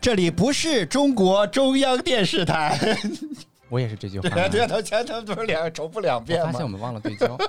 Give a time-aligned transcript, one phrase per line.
[0.00, 2.78] 这里不是中国中央电视台。
[3.68, 4.28] 我也是这句话。
[4.28, 6.46] 对啊，对啊，他前头不是两重复两遍吗？
[6.46, 7.36] 发现我们忘了对焦，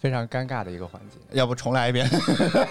[0.00, 1.18] 非常尴尬的一个环节。
[1.32, 2.08] 要不重来一遍？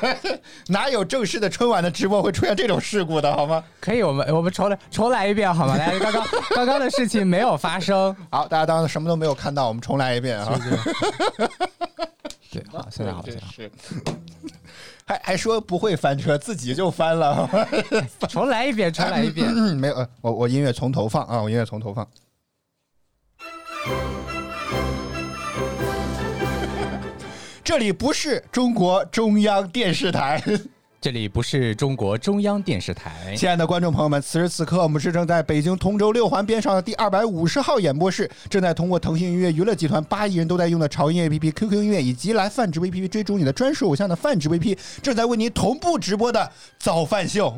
[0.69, 3.64] 哪有正式的春晚的直播会出现这种事故的，好吗？
[3.79, 5.77] 可以，我们我们重来重来一遍好吗？
[5.77, 8.15] 来，刚刚刚刚的事情没有发生。
[8.32, 10.59] 好，大家当什么都没有看到，我们重来一遍啊。
[12.50, 13.69] 对，好，现在好像是。
[15.07, 17.50] 还还说不会翻车，自己就翻了。
[18.28, 19.50] 重来一遍，重来一遍。
[19.78, 22.06] 没有，我我音乐从头放啊，我音乐从头放。
[27.64, 30.43] 这里不是中国中央电视台。
[31.07, 47.58] 这里不是中国中央电视台，亲爱的观众朋友们，此时此刻我们是正在北京通州六环边上的第二百五十号演播室，正在通过腾讯音乐娱乐集团八亿人都在用的潮音 APP、QQ 音乐以及来泛直 VPP 追逐你的专属偶像的泛直 VP，正在为您同步直播的早饭秀。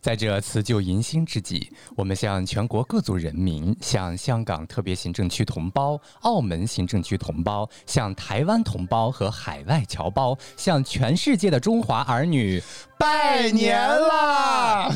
[0.00, 12.62] 在这辞旧迎新之际，我们向全国各族人民、向香港特别行政区同胞、澳门行政区同胞、向台湾同胞和海外侨胞、向全世界的中华儿女
[12.98, 14.90] 拜年啦！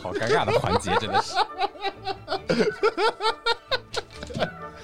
[0.00, 1.34] 好尴尬的环节，真的是。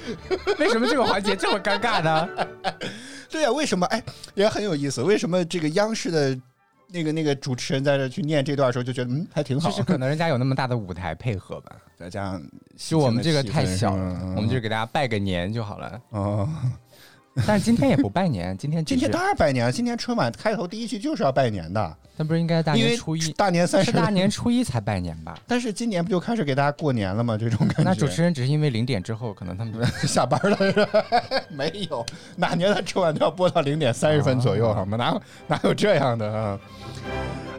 [0.58, 2.28] 为什么这个环节这么尴尬呢？
[3.30, 3.86] 对呀，为什么？
[3.86, 4.02] 哎，
[4.34, 5.02] 也很有意思。
[5.02, 6.36] 为什么这个央视的？
[6.92, 9.70] 那个那个主持人在这去念这段的时候，就觉得嗯还挺好。
[9.70, 12.42] 就是可能人家有那么大的舞台配合吧，再加上
[12.76, 16.00] 就我们这个太小了，我们就给大家拜个年就好了。
[16.10, 16.48] 哦。
[17.46, 19.72] 但是今天也不拜年， 今天今天当然拜年。
[19.72, 25.38] 今天春晚开头第一句就是要拜年的，那不是应该大年初一、大年三十、大年初一才拜年吧？
[25.48, 27.38] 但是今年不就开始给大家过年了吗？
[27.38, 27.82] 这种感觉。
[27.84, 29.74] 那主持人只是因为零点之后，可能他们
[30.06, 31.04] 下班了，是吧？
[31.48, 32.04] 没有，
[32.36, 34.98] 哪年的春晚都要播到零点三十分左右，好吗？
[34.98, 36.60] 哪有哪有这样的啊？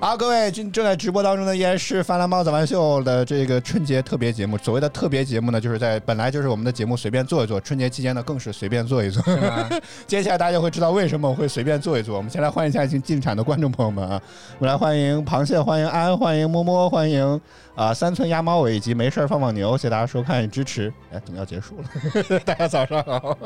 [0.03, 4.57] 好，各位正正在直播当中的依然是《泛蓝猫早饭秀》的这个春节特别节目。
[4.57, 9.23] 所谓的特别节目呢，就是在本来就是我们的节目随便做一做，春节期间呢更是随便做一做。
[10.05, 12.17] 接下来大家会知道为什么我会随便做一做。
[12.17, 14.21] 我们先来欢迎一下已经进场的观众朋友们啊！
[14.59, 17.39] 我们来欢迎螃蟹，欢迎安，欢迎摸摸，欢迎
[17.73, 20.93] 啊三寸鸭猫尾以及没事放放牛，谢谢大家收看与支持。
[21.13, 22.39] 哎，怎么要结束了？
[22.43, 23.37] 大家早上好。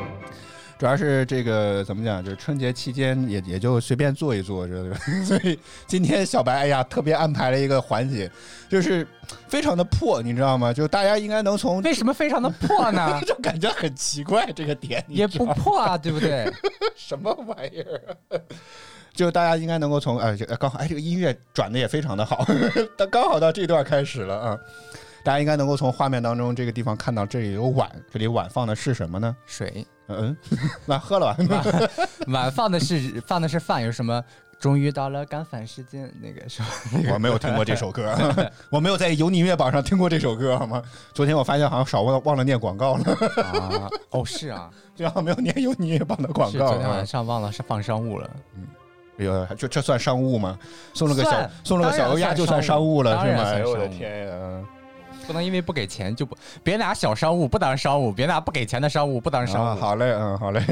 [0.82, 8.28] 主要是这个怎么讲，就是春节期间也也就随便做一做，这个， 所以今天小白哎呀特别安排了一个环节，
[8.68, 9.08] 就是
[9.48, 10.74] 非常的破，你知道吗？
[10.74, 13.22] 就大家应该能从为什么非常的破呢？
[13.28, 16.52] 就感觉很奇怪这个点也不破啊，对不对？
[16.98, 18.42] 什么玩意儿？
[19.14, 22.44] 就大家应该能够从哎刚好哎这个音乐转的也非常的好，
[23.12, 24.58] 刚好到这段开始了啊。
[25.24, 29.36] 大家应该能够从画面当中这个地方看到，这里有碗，这里碗放的是什么呢？
[29.46, 29.86] 水。
[30.08, 30.36] 嗯，
[30.88, 31.90] 碗喝了碗。
[32.28, 34.24] 碗放的是放的是饭，有什么？
[34.60, 36.68] 终于到了干饭时间，那个是吧？
[37.14, 38.16] 我没有听过这首歌，
[38.70, 40.84] 我没有在有你音乐榜上听过这首歌，好吗？
[41.14, 43.04] 昨天我发现好像少忘忘了念广告了。
[43.42, 46.68] 啊，哦，是啊，这样没有念有你音乐榜的广告。
[46.68, 48.30] 昨天晚上忘了是放商务了。
[48.56, 48.68] 嗯。
[49.18, 50.58] 哎呦，就这算商务吗？
[50.94, 53.44] 送了个小送了个小油鸭就算商务了是吗？
[53.44, 54.66] 哎呦我的天呀！
[55.32, 59.80] 不能因为不给钱就不别拿小商务不当商务，别拿不给钱的商务不当商务。
[59.80, 60.62] 好嘞，嗯，好嘞。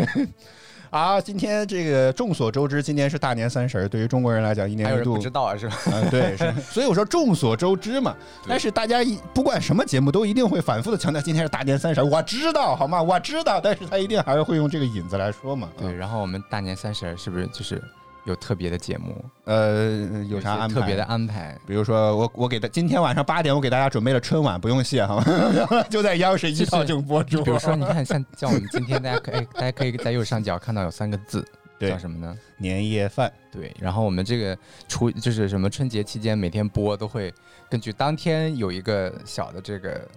[0.90, 5.78] 啊，今天这个众所周知，今年是大年三十对于中国人来讲，一年一度不知道啊，是吧？
[5.94, 6.52] 嗯，对，是。
[6.72, 8.16] 所以我说众所周知嘛。
[8.48, 12.02] 但是大家一不管什么节目，都一定会反复的强调今天是大年三十。
[12.02, 13.02] 我知道，好吗？
[13.02, 15.70] 我知道，但是他一定还是会用这个引子来说嘛。
[15.78, 17.80] 对，然后我们大年三十是不是就是？
[18.26, 21.58] 有特别的节目，呃，有啥安排特别的安排？
[21.66, 25.84] 比如说，我我给大今天晚上八点，我给大家准备了春晚，不用谢，好吗？
[25.90, 27.44] 就在央视一套就播出。
[27.44, 31.44] 比如说，你看，像像我们今天，大家可以 大家可以在右上角看到有三个字，
[31.80, 32.38] 叫什么呢？
[32.58, 33.32] 年夜饭。
[33.52, 34.58] 对，然后我们这个
[34.88, 37.34] 初就是什么春节期间每天播都会
[37.70, 40.08] 根据当天有一个小的这个。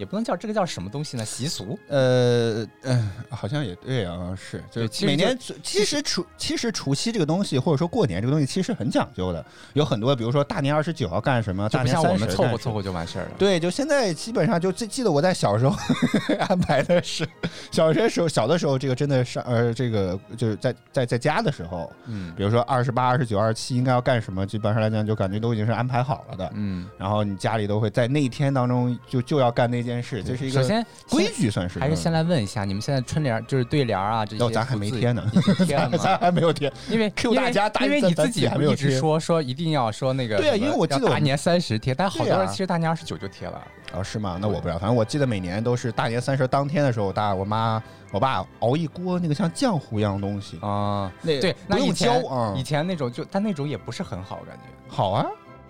[0.00, 1.24] 也不能叫这个叫什么东西呢？
[1.26, 1.78] 习俗？
[1.88, 9.44] 呃嗯，好像也对啊，是就是每年其实除其实除夕这个东西，或者说过年这个东西，其实很讲究的。
[9.74, 13.32] 有很多，比如说大年二十九要干什么，大年三十凑合凑合就完事儿了。
[13.38, 15.76] 对，就现在基本上就记记得我在小时候
[16.48, 17.28] 安排的是，
[17.70, 26.88] 小学时候小的时候，这个真的上呃这个就是在在在家的时候，嗯，比如说二十八、二十九、二十七应该要干什么，基本上来讲就感觉都已经是安排好了的，嗯。
[26.96, 29.89] 然后你家里都会在那一天当中就就要干那件。
[29.90, 35.24] 件事，这是一个首先规矩，算是还是先来问一下，你们现在春联就是对联啊这些，哦，咱还没贴呢，
[35.66, 35.98] 贴了 吗？
[35.98, 43.60] 咱还没有贴，因为 Q 大家，因为你自己还没有一直说说一定要说那个，对啊，因为我记得大年三十贴，但好多人其实大年二十九就贴了。
[43.92, 44.38] 哦，是吗？
[44.40, 47.82] 那我不知道，反正我记得每年都是大年三十当天的时候，我大我妈
[48.12, 55.26] 我爸熬一锅那个像浆糊一样的东西啊，那对，不用浇啊，以前那种就，但那种也不是很好，感觉好啊。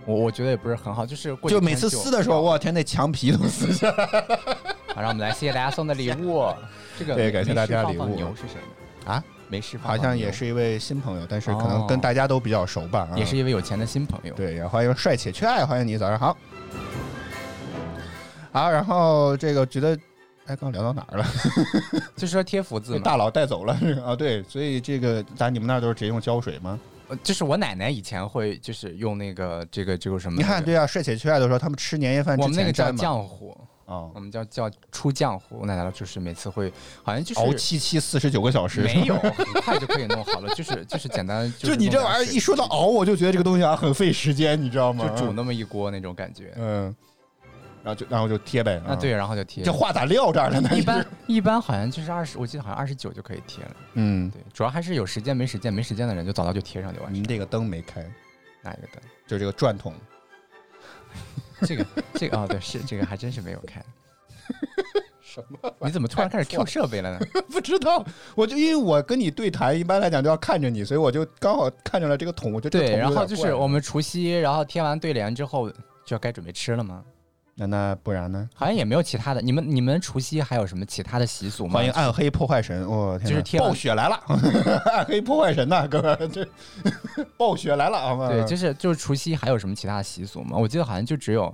[0.06, 4.06] 我我觉得也不是很好，就是就每次撕的时候，我天，那墙皮都撕下来。
[4.94, 6.46] 好，让我们来谢谢大家送的礼物。
[6.98, 8.06] 这个对，感谢大家礼物。
[8.06, 8.60] 牛是谁
[9.04, 9.22] 啊？
[9.48, 13.08] 没事，好像也是一位新朋友，但是可能跟大家都比较熟吧。
[13.16, 14.32] 也是一位有钱的新朋友。
[14.34, 16.36] 对，也欢迎帅且缺爱，欢迎你，早上好。
[18.52, 19.98] 好，然后这个觉得，
[20.46, 21.26] 哎，刚聊到哪儿了？
[22.16, 24.14] 就是说贴福字，大佬带走了啊。
[24.14, 26.78] 对，所以这个咱你们那儿都是直接用胶水吗？
[27.22, 30.36] 就是我奶奶以前会就是用那个这个这个什么？
[30.36, 35.60] 你看，对啊，帅且缺爱的时候，他们吃年夜饭之前我们那个叫浆糊啊，我们叫叫出浆糊。
[35.60, 36.72] 我奶奶就是每次会
[37.02, 41.52] 好像就是熬七七四十九个小时，没有很快就可以弄好了，就是就是简单。
[41.58, 45.08] 就你这玩意儿一说到熬，我就觉得这个东西啊很费时间，你知道吗？
[45.08, 46.94] 就煮那么一锅那种感觉，嗯。
[47.82, 49.64] 然后就然后就贴呗，啊对，然后就贴。
[49.64, 50.70] 这话咋撂这儿了呢？
[50.76, 53.76] 一般一般好像就是二十，我记得好像二十九就可以贴了。
[53.94, 57.12] 嗯，对，主要还是有时间没时间，没时间的人就早早就贴上就完。
[57.12, 58.02] 您这个灯没开，
[58.62, 59.02] 哪一个灯？
[59.26, 59.94] 就这个转筒。
[61.66, 63.82] 这个这个哦，对，是这个还真是没有开。
[65.20, 65.72] 什么？
[65.80, 67.26] 你怎么突然开始 Q 设备了呢？
[67.50, 68.04] 不知道，
[68.34, 72.96] 我就因为我跟你对谈，一般来讲都要看着你，所以我就刚好看见了这个桶，我就对。
[72.96, 75.70] 然后就是我们除夕，然后贴完对联之后，
[76.04, 77.04] 就要该准备吃了吗？
[77.60, 78.48] 那那不然呢？
[78.54, 79.42] 好像也没有其他的。
[79.42, 81.74] 你们你们除夕还有什么其他的习俗吗？
[81.74, 82.88] 欢迎暗黑破坏神！
[82.88, 84.18] 我天，就是暴雪来了，
[84.90, 86.46] 暗黑破坏神呐， 哥们，这
[87.36, 88.28] 暴雪来了啊！
[88.30, 90.56] 对，就是就是除夕还有什么其他的习俗吗？
[90.56, 91.52] 我记得好像就只有，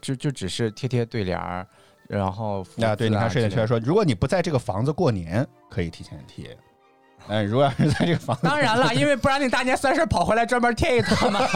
[0.00, 1.66] 就就只是贴贴对联儿，
[2.06, 6.56] 然后啊，对，你看睡眼圈说，如果你不在这个房子过年，可以提前贴。
[7.26, 11.40] 哎，如果要是在这个房子，当然了，因为不然你大年三十跑回来专门贴一趟嘛。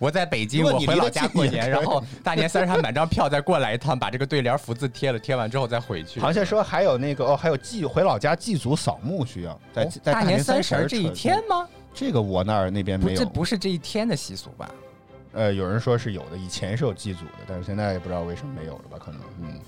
[0.00, 6.18] 我在北京，我回老家过年，然后大年三十还买张票再过来一趟，把这个对联福字贴了，贴完之后再回去。
[6.18, 11.68] 好像说还有那个哦，还有祭回老家祭祖扫墓需要在在大年三十这一天吗？
[11.92, 14.70] 这个我那儿那边没有，这不是这一天的习俗吧？
[15.34, 18.96] 呃，有人说是有的，以前是有祭祖的，但是现在也不知道为什么没有了吧？
[18.98, 19.60] 可能嗯。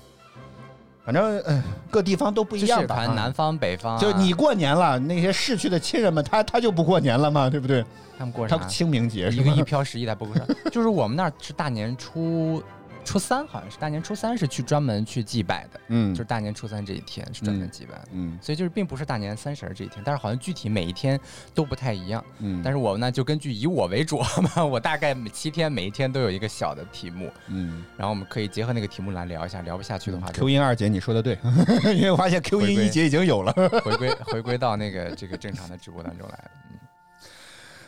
[1.05, 1.61] 反正嗯，
[1.91, 3.05] 各地方都不一样吧。
[3.07, 7.83] 南方北方，就你过年了，那些逝去的亲人们，他他就不过年了嘛，对不对？
[8.17, 12.63] 他们过他清明节，一个一飘十一他不过啥，就是我们那儿是大年初。
[13.03, 21.19] 初三好像是大年初三是去专门去祭拜的，嗯，就是大年初三这一天是专门祭拜的，嗯，所以就是并不是大年三十这一天，但是好像具体每一天
[21.53, 24.19] 都不太一样，嗯，但是我呢就根据以我为主
[24.55, 31.37] 嘛，我大概七天每一天都有一个小的题目，嗯，然后我们可以结合那个题目来聊一下，聊不下去的话，Q 音二姐你说的对，
[31.93, 33.51] 因为我发现 Q 音一姐已经有了，
[33.83, 36.79] 回归 回归到那个这个正常的直播当中来，嗯，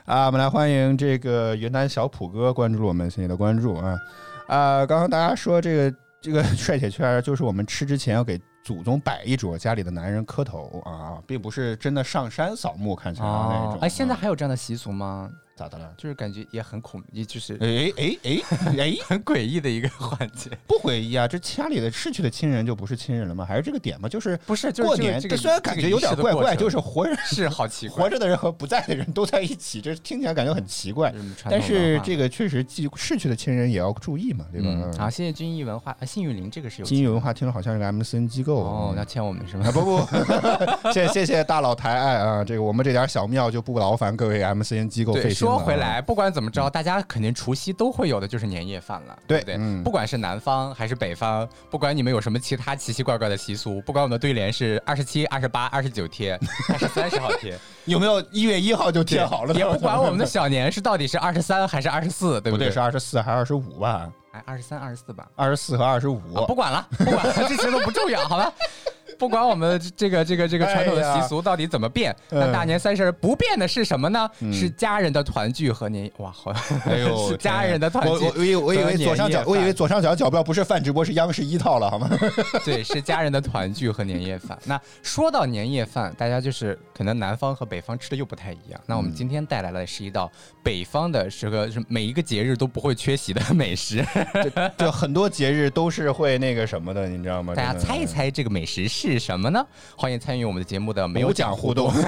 [0.06, 3.98] 啊，我们来欢迎这个云南小普哥关注我们，谢谢的关注啊。
[4.48, 13.80] 啊，刚刚大家说这个这个 帅铁圈，就是我们吃之前要给祖宗摆一桌，家里的男人磕头啊，并不是真的上山扫墓，看起来那种。
[13.82, 15.30] 哎，现在还有这样的习俗吗？
[15.56, 15.94] 咋的了？
[15.98, 18.42] 就是感觉也很恐，也就是哎哎哎
[18.78, 20.50] 哎， 很诡异的一个环节。
[20.68, 23.46] 不诡异啊，这家里的逝去的亲人就不是亲人了吗？
[23.46, 24.10] 还是这个点吗？
[24.10, 25.20] 就是不是过年？
[25.20, 31.14] 这虽然感觉有点怪怪，就是活人是好奇怪， 活着的人和不在的人都在一起，这听起来感觉很奇怪。
[31.50, 34.92] 但是这个确实，记逝去的亲人也要注意嘛，对吧？
[34.98, 36.86] 好，谢谢君逸文化，啊幸运林这个是有。
[36.86, 39.72] 金逸文化听着好像是个 MCN 机构哦，要欠我们是吗？
[39.72, 46.26] 不不，谢谢谢大佬抬爱啊，这个我们这点小庙就不劳烦各位 MCN 机构费心说回来，不管。
[46.36, 49.58] 怎么着，大家肯定除夕都会有的，就是年夜饭了，对不对？
[49.84, 56.38] 不管是南方还是北方，不管你们有什么其他奇奇怪怪的习俗，不管我们的对联是二十七、二十八、二十九贴，
[56.68, 59.54] 还是三十号贴，有没有一月一号就贴好了？
[59.54, 62.70] 也不管我们的小年是到底是二十三还是二十四，对不对？
[62.70, 64.12] 是二十四还是二十五吧？
[64.32, 65.26] 哎，二十三、二十四吧？
[65.36, 68.52] 二十四和二十五，不管了，不管了，这些都不重要，好吧？
[69.20, 74.30] 不管我们这个这个这个传统的习俗到底怎么变，那大年三十不变的是什么呢？
[74.52, 76.52] 是家人的团聚和年哇，好，
[76.86, 78.26] 哎呦，是家人的团聚。
[78.26, 82.10] 我我以我以为左上角，我以为左上角角标不是饭直播，是央视一套了，好吗？
[82.66, 84.58] 对，是家人的团聚和年夜饭。
[84.66, 88.80] 那说到年夜饭，大家就是可能南方和北方吃的又不太一样。
[88.86, 90.32] 那我们今天带来的是一道
[90.64, 94.06] 北方的，是个是每一个节日都不会缺席的美食。
[94.78, 97.54] 就很多节日都是会那个什么的，你知道吗？
[97.56, 99.05] 大家猜一猜这个美食是。
[99.12, 99.66] 是什么呢？
[99.96, 101.92] 欢迎参与我们的节目的没有奖互动。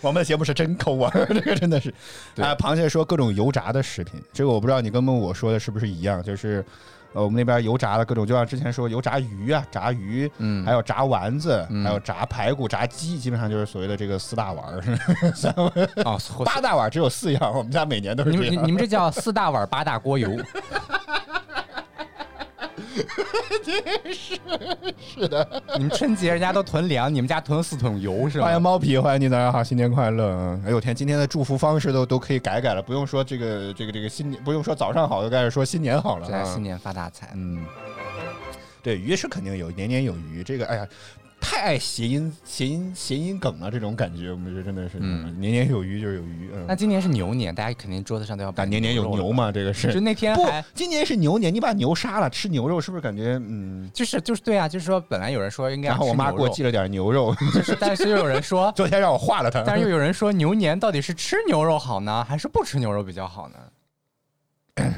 [0.00, 1.92] 我们的节目是真抠啊， 这个真的是。
[2.34, 6.64] 对啊，螃蟹说各种油炸的食品，这个我不知道你跟我说的是不是一样，就是。
[7.14, 14.82] 呃，我们那边油炸的各种，就像之前说油炸鱼啊，炸鱼，嗯还有炸丸子，嗯还有炸排骨、炸鸡，基本上就是所谓的这个四大碗儿，
[15.34, 15.50] 三
[16.04, 18.30] 哦，八大碗只有四样，我们家每年都是。
[18.32, 20.30] 你们这叫四大碗八大锅油，
[24.12, 24.38] 是
[25.14, 28.60] 是的，你们春节人家都囤粮，你们家囤四桶油是吧欢迎？
[28.60, 30.28] 猫皮，欢迎你，早上好，新年快乐！
[30.30, 36.26] 嗯哎呦天，今天的祝福方式都都可以改改了，不用说这个这个这个新年，不用说早上好，就开始说新年好了啊。
[36.26, 37.30] 祝大家新年发大财。
[37.34, 37.64] 嗯，
[38.82, 40.42] 对，鱼是肯定有，年年有余。
[40.42, 40.88] 这个，哎呀，
[41.40, 46.50] 太爱谐音、谐音、谐音梗了，这种感觉，我们觉得真的是，嗯嗯，年年有余就是有余。
[46.52, 49.92] 嗯，那今年是牛年，大家肯定桌子上都要摆年年有牛嘛，这个是。
[49.92, 53.90] 就那天不，今年是牛年，你把牛杀了，吃牛肉是不是感觉嗯？
[53.94, 59.62] 就是就是对啊，就是说本来有人说应该然后我妈给我寄了点牛肉，就是但是又有人说， 昨天让我化了它。
[59.62, 63.54] 但是又有人说牛年到底是吃牛肉好呢，还是不吃牛肉比较好呢？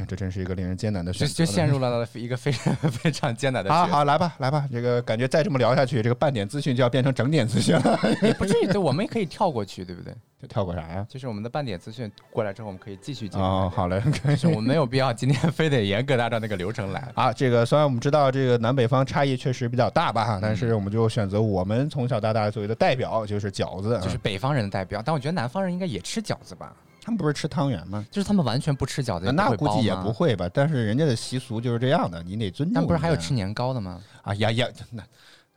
[0.06, 1.34] 这真是一个令人艰难的就选择。
[1.34, 3.72] 就陷入了一个非常 非常艰难的。
[3.72, 7.98] 好好来吧，来吧，这个感觉再这么聊下去，这个半点资讯就要变成整点资讯了。
[8.22, 10.14] 也不至于，对，我们也可以跳过去，对不对？
[10.40, 11.06] 就跳过啥呀？
[11.06, 13.46] 就是我们的半点资讯过来之后，我们可以继续进入。
[13.46, 17.08] 哦，好嘞，就是我们没有必要今天非得严格按照那个流程来。
[17.14, 24.00] 啊，这个虽然我们知道这个南北方差异确实比较大吧，但是我们就选择我们从小到大作为的代表，就是饺子。
[24.02, 26.74] 就是北方人的代表，但我觉得南方人应该也吃饺子吧？
[27.02, 28.06] 他们不是吃汤圆吗？
[28.10, 30.12] 就是他们完全不吃饺子，那估计也不。
[30.12, 32.74] 会吧，但是人家的习俗就是这样的，你得尊重。
[32.74, 34.00] 但不是还有吃年糕的吗？
[34.22, 35.02] 啊呀呀，那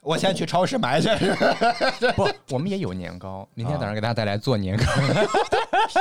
[0.03, 1.09] 我先去超市买去。
[2.15, 3.47] 不，我们也有年糕。
[3.55, 4.83] 明天早上给大家带来做年糕。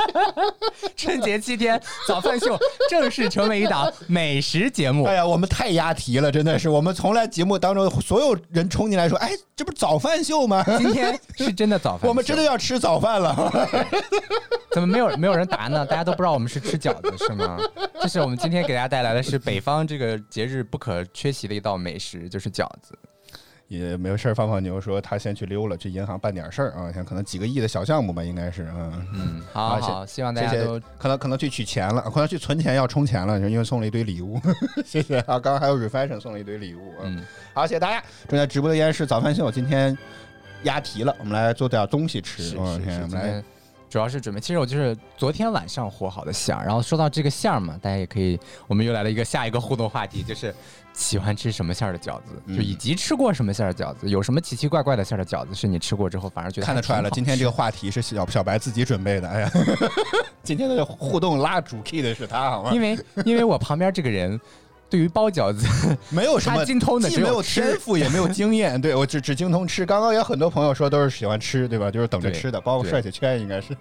[0.97, 5.15] 春节七天早饭秀正式成为一档美食节目哎。
[5.15, 10.65] 呀，我们太押题了，真的是，我们从来节目当中所有人冲进来说，哎，这不是早饭秀吗？
[10.79, 13.53] 今天是真的早饭，我们真的要吃早饭了。
[14.73, 15.85] 怎么没有没有人答呢？
[15.85, 17.59] 大家都不知道我们是吃饺子是吗？
[18.01, 22.97] 这是我们今天给大家带来的是北方这个节日不可缺席的一道美食，就是饺子。
[23.79, 34.41] 也没有事儿，放放牛说他先去溜了，去银行办点事儿啊，像可能几个亿的小项目吧，应该是，嗯，嗯，好好好，希望大家都，可能可能去取钱了，可能去存钱要充钱了，因为送了一堆礼物，
[34.85, 37.25] 谢谢啊，刚刚还有 refashion 送了一堆礼物，嗯，嗯，
[37.55, 39.97] 好，谢谢大家，正在直播的依然是早饭秀，今天
[40.65, 43.43] 押题了，我们来做点东西吃，是我是是，我们来。
[43.89, 50.55] 主要是准备，其实我就是昨天晚上和好的馅儿，然后说到这个馅儿嘛，大家也可以，我们又来了一个下一个互动话题，就是
[50.95, 59.51] 喜欢吃什么馅儿的饺子，嗯就以及吃过什么馅儿的饺子，有什么奇奇怪怪的馅儿的饺子是你吃过之后反而觉得看得出来了，今天这个话题是小小白自己准备的，哎呀，
[60.43, 62.71] 今天的互动拉主 key 的是他，好吗？
[62.73, 64.39] 因为因为我旁边这个人
[64.91, 65.67] 对于包饺子
[66.11, 68.79] 没有什么精通的既没有天赋，也没有经验。
[68.79, 69.87] 对我只只精通吃。
[69.87, 71.91] 刚刚有很多朋友说都是喜欢吃，对吧？
[71.91, 73.75] 就是等着吃的，包括帅气圈应该是。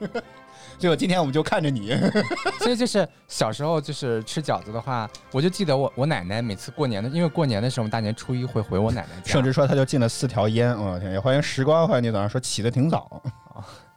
[0.82, 1.96] 结果今天我们就看着你，
[2.58, 10.76] 所以就是小时候就是吃饺子的话，我就记得我我奶奶每次过年的，因为过年的时候我们大年初一会回我奶奶家，甚至说他就进了四条烟。
[10.76, 13.22] 我、天，也欢迎时光，欢迎你早上说起的挺早，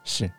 [0.04, 0.30] 是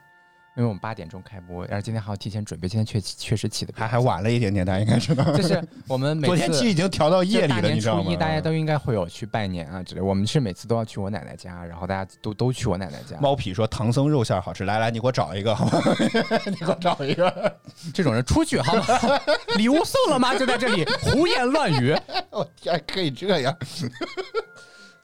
[0.58, 5.24] 因为我们八点钟开播，然后今天还要提前准备，今天确确实起的还还晚了一点点，大家应该知道。
[5.36, 8.04] 就是我们每 昨天次气已经调到夜里了，你知道吗？
[8.06, 13.18] 初一大家都应该会有去拜年啊之类，我们是每次都要去我奶奶家，然后大家都都去我奶奶家。
[13.20, 15.82] 猫皮说唐僧肉馅好吃，来来，你给我找一个好吗？
[16.48, 17.60] 你给我找一个。
[17.94, 19.20] 这种人出去好不好？
[19.58, 20.34] 礼物送了吗？
[20.40, 21.94] 就在这里胡言乱语。
[22.30, 23.54] 我天，可以这样？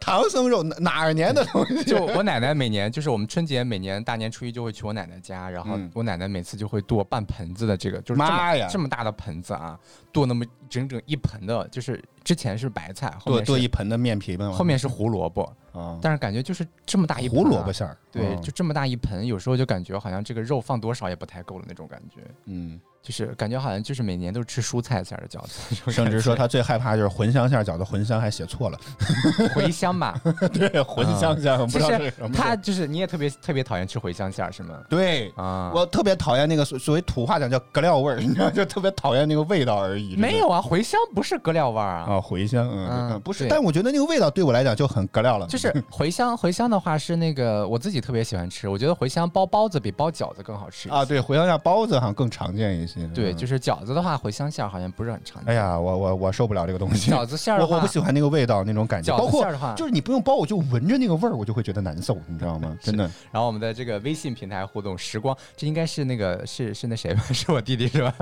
[0.02, 1.84] 唐僧肉哪哪儿年的东西？
[1.84, 9.80] 就我奶奶每年就是我们春节每年大年初一就会去我奶奶家，然后嗯我奶奶每次就会剁半盆子的这个，就是这么妈呀这么大的盆子啊，
[10.12, 14.50] 剁那么整整一盆的，就是之前是白菜，后剁面是剁一盆的面皮嘛？
[14.52, 28.80] 后面是胡萝卜，啊，但是感觉就是这么大一胡萝卜馅儿，对，嗯就这么大一盆，有时候就感觉好像这个肉放多少也不太够了那种感觉，嗯，就是感觉好像就是每年都是吃蔬菜馅儿的饺子，甚至说他最害怕就是茴香馅儿饺子，茴香还写错了，
[29.56, 30.20] 茴香吧，
[30.54, 32.36] 对，茴香馅儿，我不其知道是实什么。
[32.36, 34.80] 他就是你也特别特别讨厌吃茴香馅儿是吗？
[34.90, 35.30] 对。
[35.36, 40.16] 啊，我特别讨厌那个所所谓土话讲叫格料味儿，你知道，就特别讨厌那个味道而已。
[40.16, 42.06] 没有啊，茴香不是搁料味儿啊。
[42.08, 45.48] 啊，茴香，嗯嗯嗯，不是，对但我觉得那个味道对我来讲就很格料了。
[45.48, 51.04] 就是 茴香，茴香的话是那个我自己特别喜欢吃，我觉得茴香包包子比包饺子更好吃啊，。
[51.04, 53.06] 对，茴香馅包子好像更常见一些。
[53.08, 55.54] 对，嗯就是饺子的话，茴香馅儿好像不是很常见。
[55.54, 57.12] 哎，呀，我我我受不了这个东西。
[57.12, 62.78] 饺子馅儿的话，我我不喜欢那个味道，那种感觉，饺包括子馅儿的话，就是你不用包，我就闻着那个味儿，我就会觉得难受，你知道吗？
[62.82, 63.04] 真的。
[63.32, 67.22] 然后我们的这个微信平台互动时光，这应该是那个是是那谁吧？
[67.34, 68.14] 是我弟弟是吧？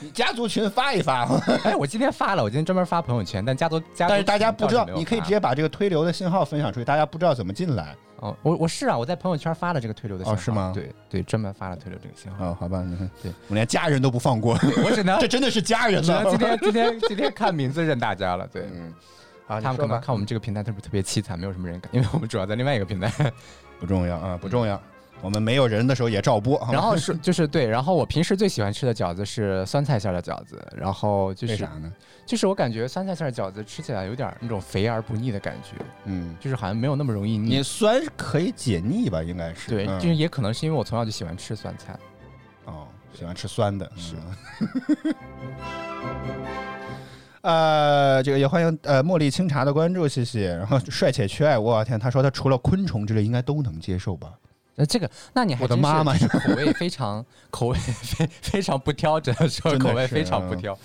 [0.00, 1.24] 你家族群发一发，
[1.64, 7.94] 哎，我今天发了，我今天专门发朋友圈，但家族家族但是大家不知道你可以直接把这个推流的信号分享出去，大家不知道怎么进来。
[8.20, 12.46] 哦，我我是啊，我在朋友圈发了这个推流的信号，哦是吗对对，专门发了推流这个信号。
[12.46, 16.24] 哦，好吧，你看，对我连家人都不放过，我只能 这真的是家人了。
[16.30, 18.62] 今天今天今天看名字认大家了，对。
[18.72, 18.94] 嗯，
[19.46, 23.10] 好，他们可能看我们这个平台特别特别凄惨，没有什么人敢，因为我们主要在另外一个平台。
[23.80, 24.80] 不重要啊，不重要。
[25.24, 31.90] 我们没有人的时候也照播，然后是 就是对，然后我平时最喜欢吃的饺子是酸菜馅儿的饺子，然后就是为啥呢？
[32.26, 37.62] 就是我感觉酸菜馅儿饺子吃起来有点那种肥而不腻的感觉，嗯，就是好像没有那么容易你腻。
[37.62, 39.22] 酸可以解腻吧？
[39.22, 41.98] 应该是对，嗯就是也可能是因为我从小就喜欢吃酸菜。
[42.66, 44.16] 哦，喜欢吃酸的，是
[44.60, 45.14] 嗯。
[47.40, 50.54] 呃，这个也欢迎呃茉莉清茶的关注，谢谢。
[50.54, 54.32] 然后帅且缺爱，我天，他说他除了昆虫之类应该都能接受吧？
[54.76, 60.78] 那这个，那你还是我的妈妈就是口味非常口味非非常不挑，只能说口味非常不嗯挑。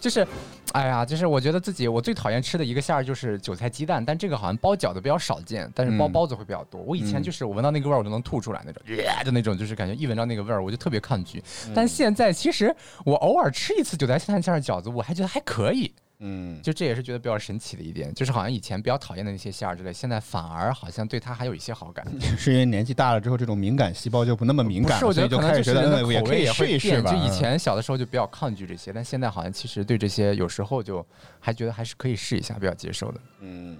[0.00, 0.26] 就是，
[0.72, 6.78] 哎呀，就是我觉得自己我最讨厌吃的一个馅儿就是韭菜鸡蛋，但这个好像包饺子比较少见，但是包嗯包子会比较多。
[6.82, 8.82] 我以前嗯就是我闻到那个味儿我就能吐出来那种，
[9.24, 11.42] 的那种，就是感觉一闻到那个味儿我就特别抗拒。
[11.66, 12.74] 嗯但现在其实
[13.04, 15.90] 我偶尔吃一次韭菜鸡蛋馅儿饺子，我还觉得还可以。
[16.26, 22.02] 嗯，就这也是觉得比较神奇的一点，就是好像以前比较讨厌的那些馅儿之类，现在反而好像对它还有一些好感。
[22.38, 26.54] 是因为年纪大了之后，这种敏感细胞就不那么敏感所以就开始觉得口味也会变。
[26.54, 27.12] 试一试吧。
[27.12, 31.06] 就以嗯前小的时候就比较抗拒这些，但现在好像其实对这些有时候就
[31.38, 33.20] 还觉得还是可以试一下，比较接受的。
[33.40, 33.76] 嗯，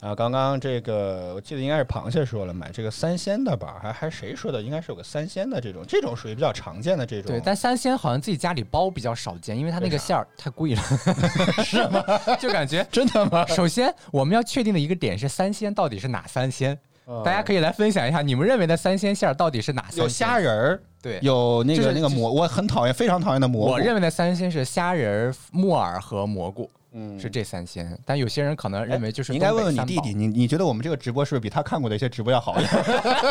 [0.00, 4.62] 啊，刚刚这个我记得应该是螃蟹说了，买这个三鲜的吧，还还谁说的？
[4.62, 7.32] 应该是有个三鲜的这种，这种属于比较常见的这种。
[7.32, 10.82] 对，但三鲜好像自己家里包比较少见，因为它那个馅儿太贵了，
[11.64, 12.04] 是吗？
[12.38, 12.86] 就感觉。
[12.92, 13.44] 真的吗？
[13.48, 16.78] 首先，我们要确定的一个点是三鲜到底是哪三鲜？
[17.24, 20.02] 大家可以以来分享一下，你们认为的三鲜馅儿到底是哪三鲜？
[20.02, 23.72] 有虾仁儿，对，有那个那个蘑，我很讨厌，非常讨厌的蘑菇。
[23.72, 27.98] 我认为的三鲜是虾仁儿、木耳和蘑菇，嗯是这三鲜。
[28.04, 32.70] 但有些人可能认为就是应该问问你弟弟，你你觉得我们这个直播是不是比他看过的一些直播要好一点？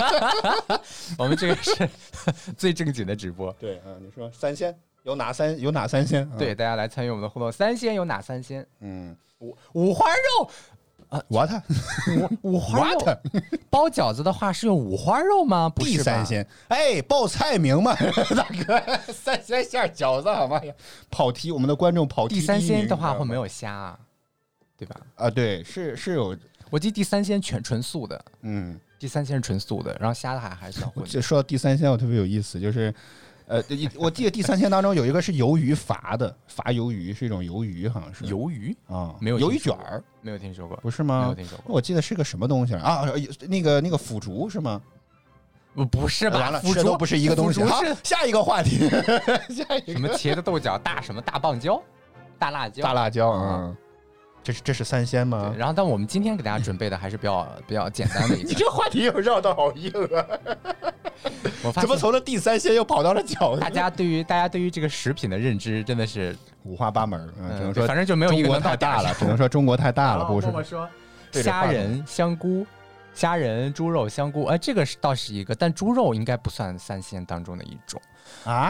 [1.17, 1.89] 我们这个是
[2.57, 3.51] 最正经的直播。
[3.59, 6.27] 对，嗯，你说三鲜有哪三有哪三鲜？
[6.33, 7.51] 嗯对，，大家来参与我们的互动。
[7.51, 8.65] 三鲜有哪三鲜？
[8.81, 10.49] 嗯五五花肉，
[11.29, 11.49] ，what
[12.41, 13.19] 五五花肉 what
[13.69, 15.69] 包饺子的话是用五花肉吗？
[15.69, 17.95] 不是吧三，鲜，哎，报菜名嘛，
[18.35, 20.61] 大哥，三鲜馅儿饺子好吗？
[21.09, 23.99] 跑题，我们的观众跑题第三鲜的话会没有有虾啊，
[24.77, 24.95] 对吧？
[25.15, 25.29] 啊？
[25.29, 26.35] 对，是是有，
[26.69, 31.09] 我记得第三鲜全纯素的，嗯，第三鲜是纯素的，然后虾的还还是要混的。
[31.09, 32.93] 就说到第三鲜，我特别有意思，就是。
[33.47, 41.35] 呃，一我记得第三天当中有一个是鱿鱼罚的，罚鱿鱼是一种鱿鱼，好像是鱿鱼啊，没有鱿鱼卷儿，没有听说过，不是吗没有？
[41.35, 41.73] 听说过。
[41.73, 42.81] 我记得是个什么东西啊？
[42.81, 44.81] 啊，有那个那个腐竹是吗？
[45.73, 46.39] 不不是吧？
[46.39, 47.63] 完了，腐竹这都不是一个东西。
[47.63, 48.89] 好下一个话题，
[49.49, 51.81] 下一个什么茄子豆角大什么大棒椒、
[52.37, 53.77] 大辣椒、大辣椒啊啊，
[54.47, 55.53] 这是这是三鲜吗，？
[55.57, 58.53] 然后，但我们今天给大家准备的还是比较比较简单的一你。
[58.53, 60.23] 这话题 又绕的好硬啊！
[61.63, 63.59] 我怎么从了第三鲜又跑到了饺子？
[63.59, 66.33] 大家对于大家对于这个食品的认知真的是，
[66.63, 70.87] 五花八门儿，嗯，只嗯能说反正就没有一个太大了，只能说中国太大了，不是我说
[71.33, 72.65] 虾仁、香菇、
[73.13, 78.01] 虾仁、猪肉、香菇，哎，这个是倒是一个，但猪肉应该不算三鲜当中的一种。
[78.45, 78.69] 啊？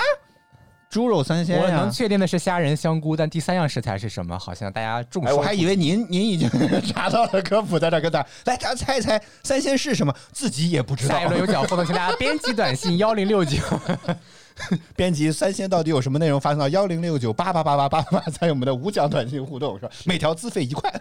[0.90, 1.92] 猪肉三鲜呀我能！
[1.92, 4.38] 确定的是虾仁、香菇，但第三样食材是什么？
[4.40, 6.50] 好像大家众哎，我还以为您您已经
[6.88, 10.14] 查到了科普，在这跟大家 来，大家猜一猜三鲜是什么？
[10.32, 11.28] 自己也不知道下一。
[11.28, 13.58] 轮有奖互动，请大家编辑短信 幺零六九。
[14.96, 16.40] 编辑三鲜到底有什么内容？
[16.40, 19.92] 发送到幺零六九八八八八八八，参与我们的无奖短信互动，是吧？
[20.06, 20.92] 每条资费一块，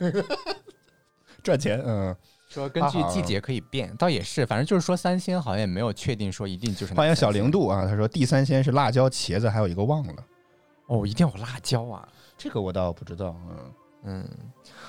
[1.43, 1.81] 赚钱。
[1.87, 2.15] 嗯，
[2.57, 10.15] 说根据季节可以变，倒也是，反正就是说三鲜好像也没有确定说一定就是欢迎小零度啊，他说第三鲜是辣椒、茄子，还有一个忘了，
[10.87, 13.37] 哦，一定要有辣椒啊，这个我倒不知道。
[13.51, 13.73] 嗯，
[14.05, 14.29] 嗯，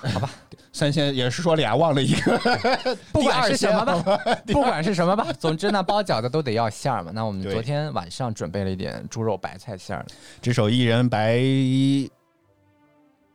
[0.13, 0.29] 好吧，
[0.71, 2.39] 三鲜也是说俩忘了一个，
[3.11, 7.11] 不管是什么吧， 不管是什么吧，总之呢，包饺子都得要馅儿嘛。
[7.13, 10.05] 那我们昨天晚上准备了一点猪肉白菜馅儿，
[10.41, 11.41] 只手一人白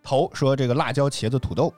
[0.02, 1.72] 头说这个辣椒、茄子、土豆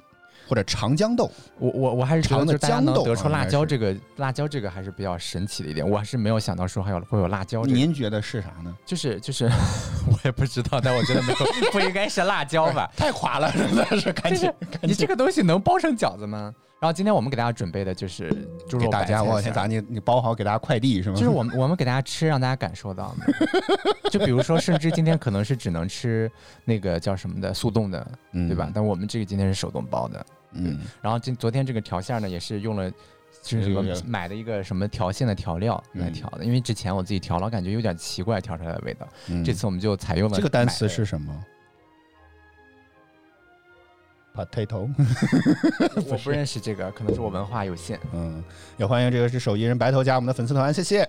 [0.49, 8.75] 或者长江豆，我我我还是觉得大家能得出辣椒这个辣椒这个还是比较神奇的一点，我还是没有想到说还有会有辣椒这个，您觉得是啥呢？
[8.85, 9.45] 就是就是
[10.11, 12.91] 我也不知道，但我觉得没有不应该是辣椒吧。
[12.97, 16.53] 太垮了，真的是赶紧赶紧你这个东西能包成饺子吗？
[16.81, 18.29] 然后今天我们给大家准备的就是
[18.69, 21.17] 猪肉给大家，我先，咋你你包好给大家快递是吗？
[21.17, 23.33] 就是我们我们给大家吃，让大家感受到的。
[24.11, 26.31] 就比如说，甚至今天可能是只能吃
[26.65, 28.71] 那个叫什么的速冻的，嗯对吧？
[28.75, 30.27] 但我们这个今天是手动包的。
[30.53, 32.91] 嗯，然后今昨天这个调馅儿呢，也是用了
[33.43, 39.09] 就是买的一个什么调馅的调料来嗯调的，因为之前我自己调老，感觉有点奇怪调出来的味道。
[39.29, 41.35] 嗯这次我们就采用了这个单词是什么
[44.35, 44.89] ？potato。
[46.11, 47.99] 我不认识这个，可能是我文化有限。
[48.13, 48.43] 嗯，
[48.77, 51.09] 也欢迎这个是手艺人白头加我们的粉丝团，谢谢。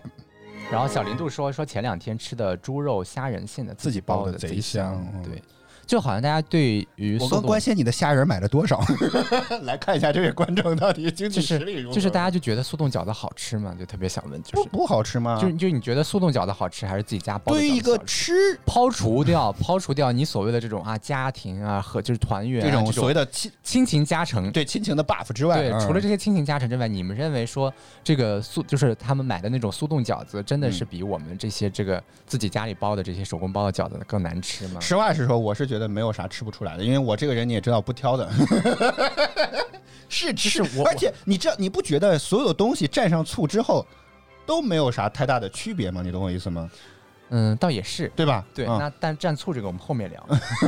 [0.71, 5.41] 然后小林度说说前两天吃的猪肉虾仁馅的自己包包的的贼香对，
[5.85, 8.83] 就好像大家对于我更关心你的虾仁买了多少。
[9.63, 11.93] 来看一下这位观众到底经济就实力如何。
[11.93, 15.39] 是就是大家就觉得速冻饺子好吃嘛，就特别想问，就是不不好吃吗？
[15.41, 18.33] 就就你觉得速冻饺子好吃还是自己家包的对于一个吃？
[18.65, 34.79] 抛除掉抛除掉你所谓的这种啊家庭啊和就是团圆、啊、这种所谓的亲亲情加成，对亲情的 buff 之外，对，嗯除了这些亲情加成之外，你们认为说这个速就是他们买的那种速冻饺子，真的是嗯比我们这些这个自己家里包的这些手工包的饺子更难吃吗？
[34.79, 38.29] 实话实说，我是觉得没有啥吃不出来的，因为我这个人你也知道不挑的，
[40.07, 43.85] 是吃是我而且你这你不觉得所有东西蘸上醋之后
[44.45, 46.01] 都没有啥太大的区别吗？
[46.03, 46.69] 你懂我意思吗？
[47.29, 48.11] 嗯，倒也是。
[48.15, 48.45] 对吧？
[48.53, 50.23] 对，嗯那但蘸醋这个我们后面聊，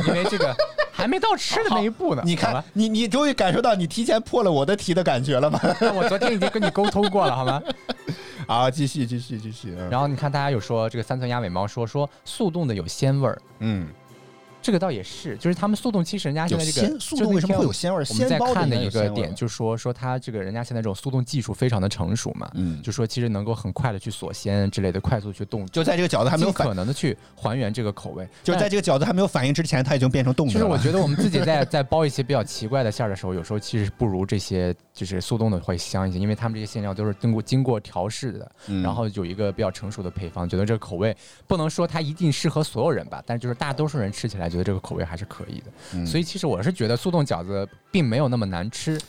[0.08, 0.52] 因为这个
[0.92, 2.22] 还没到吃的那一步呢。
[2.26, 5.60] 你看吧，你你终于感受到你提前破了我的题的感觉了吗？
[5.80, 7.62] 那我昨天已经跟你沟通过了，好吗？
[8.48, 13.86] 啊，继续继续继续，嗯然后你看，大家有说这个三寸鸭尾猫说说速冻的有鲜味儿，嗯，
[14.68, 17.72] 这个倒也是，就是他们速冻，其实人家现在这个鲜，速冻为什么会有？
[17.72, 28.28] 鲜味我们在看的一个点，就是说说他这个人家现在这种速冻技术非常的成熟嘛，嗯，就说其实能够很快的去锁鲜之类的，快速去冻，就在这个饺子还没有，可能的去还原这个口味。
[28.44, 30.60] 就在这个饺子还没有反应之前，它已经变成冻的了。
[30.60, 45.66] 就是我觉得我们自己在 在包一些比较奇怪的馅儿的时候，有时候其实不如这些就是速冻的会香一些，因为他们这些馅料都是经过经过调试的，嗯然后有一个比较成熟的配方，觉得这个口味不能说它一定适合所有人吧，但是就是大多数人吃起来觉得这个口味还是可以的。
[45.94, 49.00] 嗯所以其实我是觉得速冻饺子并没有那么难吃，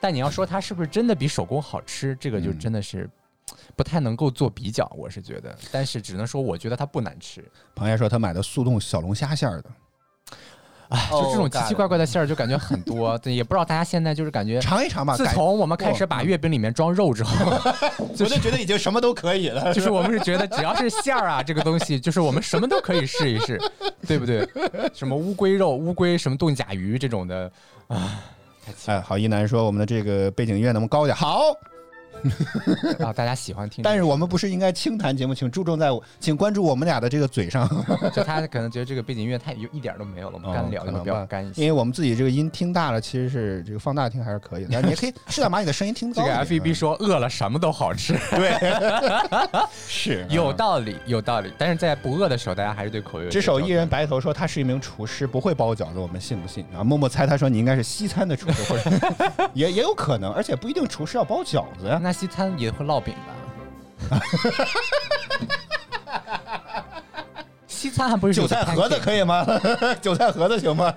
[0.00, 3.08] 但你要说它是不是真的比手工好吃，这个就嗯真的是。
[3.74, 7.42] 不太能够做比较，我是觉得，但是只能说，我觉得它不难吃。
[7.74, 9.70] 螃蟹说他买的速冻小龙虾馅儿的，
[10.88, 15.14] 哎，就这种奇奇怪怪的馅儿，就感觉很多，对，也不知道大家现在就是感觉，尝一尝吧。
[15.16, 17.52] 自从我们开始把月饼里面装肉之后，
[17.98, 19.72] 我就觉得已经什么都可以了。
[19.74, 23.60] 就是我们是觉得 只要是馅儿啊，这个东西，就是我们什么都可以试一试，
[24.06, 24.48] 对不对？
[24.94, 27.50] 什么乌龟肉、乌龟什么冻甲鱼这种的，
[27.88, 28.20] 啊，
[28.86, 31.14] 哎，好一楠说我们的这个背景音乐能不能高一点？
[31.16, 31.77] 好，怪
[33.00, 33.12] 啊！
[33.16, 37.68] 大家喜欢听，但是我们不是应该轻谈节目，请注重在我，请关注我们俩的这个嘴上，
[38.12, 41.62] 就他可能觉得这个背景音乐太有一点都没有了，我们干聊就会比较干一些。
[41.62, 44.70] 因为我们自己这个音听大了，其实是这个放大听还是可以的。
[44.72, 46.38] 但你也可以适当把你的声音听这个高一点。
[46.44, 48.58] F E B 说饿了什么都好吃，对
[49.88, 50.52] 是有。
[50.58, 51.52] 道理，有道理。
[51.56, 56.64] 但是在不饿的时候，大家还是对口味有只手艺一人白头说他是一名厨师，不会包饺子，我们信不信？
[56.76, 58.90] 啊，默默猜他说你应该是西餐的厨师，或者
[59.54, 62.00] 也也有可能，而且不一定厨师要包饺子呀。
[62.08, 63.14] 那西餐也会烙饼
[64.08, 64.08] 吧？
[67.66, 69.44] 西餐还不是韭菜盒子可以吗？
[70.00, 70.90] 韭菜盒子行吗？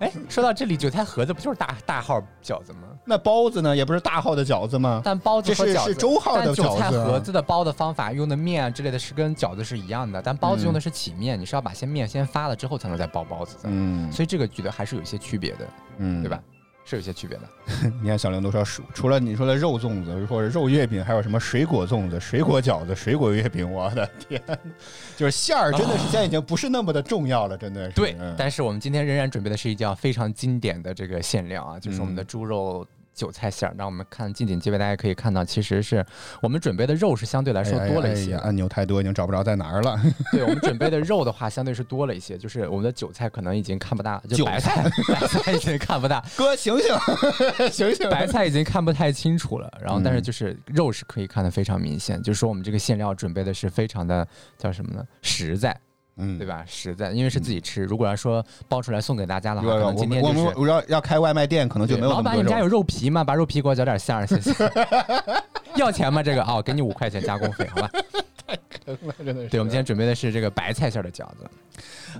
[0.00, 2.88] 哎，说到这里，韭菜盒子不就是大大号饺子吗？
[3.04, 3.76] 那包子呢？
[3.76, 5.02] 也不是大号的饺子吗？
[5.04, 16.40] 但包子和饺子是是周号的但韭菜饺子啊盒子的包的方法用的面啊之类的是跟饺子是一样的，但包子用的是起面，你是要把先面先发了之后才能再包包子的，嗯所以这个觉得还是有一些区别的，嗯，对吧？？
[16.84, 17.42] 是有些区别的。
[18.02, 24.42] 你看小玲都说，除除了你说的肉粽子或者肉月饼，还有什么水果粽子、水果饺子、水果月饼，我的天，
[25.16, 27.94] 就是馅儿真的是现在已经不是那么的重要了，真的是。
[27.94, 32.86] 对嗯，但是我们今天仍然准备的是一道非常经典的这个馅料啊，就是我们的嗯猪肉。
[33.20, 36.02] 韭菜馅儿，那我们看近景机位，大家可以看到，其实是
[36.40, 40.00] 我们准备的肉是相对来说多了一些按钮太多，已经找不着在哪儿了。
[40.32, 48.08] 对我们准备的肉的话，相对是多了一些，就是我们的韭菜可能已经看不大，就白菜， 白菜已经看不大， 哥，醒醒，醒醒！
[48.08, 49.70] 白菜已经看不太清楚了。
[49.82, 55.04] 然后，但是嗯就是肉是可以看得非常明显，就是说我们这个馅料准备的是非常的叫什么呢？
[55.20, 55.78] 实在，
[56.20, 56.46] 嗯对？
[56.46, 56.64] 吧？
[56.66, 57.82] 实在，因为是自己吃。
[57.82, 60.58] 如果要说包出来送给大家的话，可能今我们我天就是。
[60.58, 63.24] 我要要开外卖店，可能就没有老板，你家有肉皮吗？
[63.24, 64.52] 把肉皮给我搅点馅儿，谢谢。
[65.76, 66.22] 要钱吗？
[66.22, 67.90] 这个哦，给你五块钱加工费，好吧？
[68.86, 69.48] 真的是。
[69.48, 71.48] 对，我们今天准备的是这个白菜馅儿的饺子。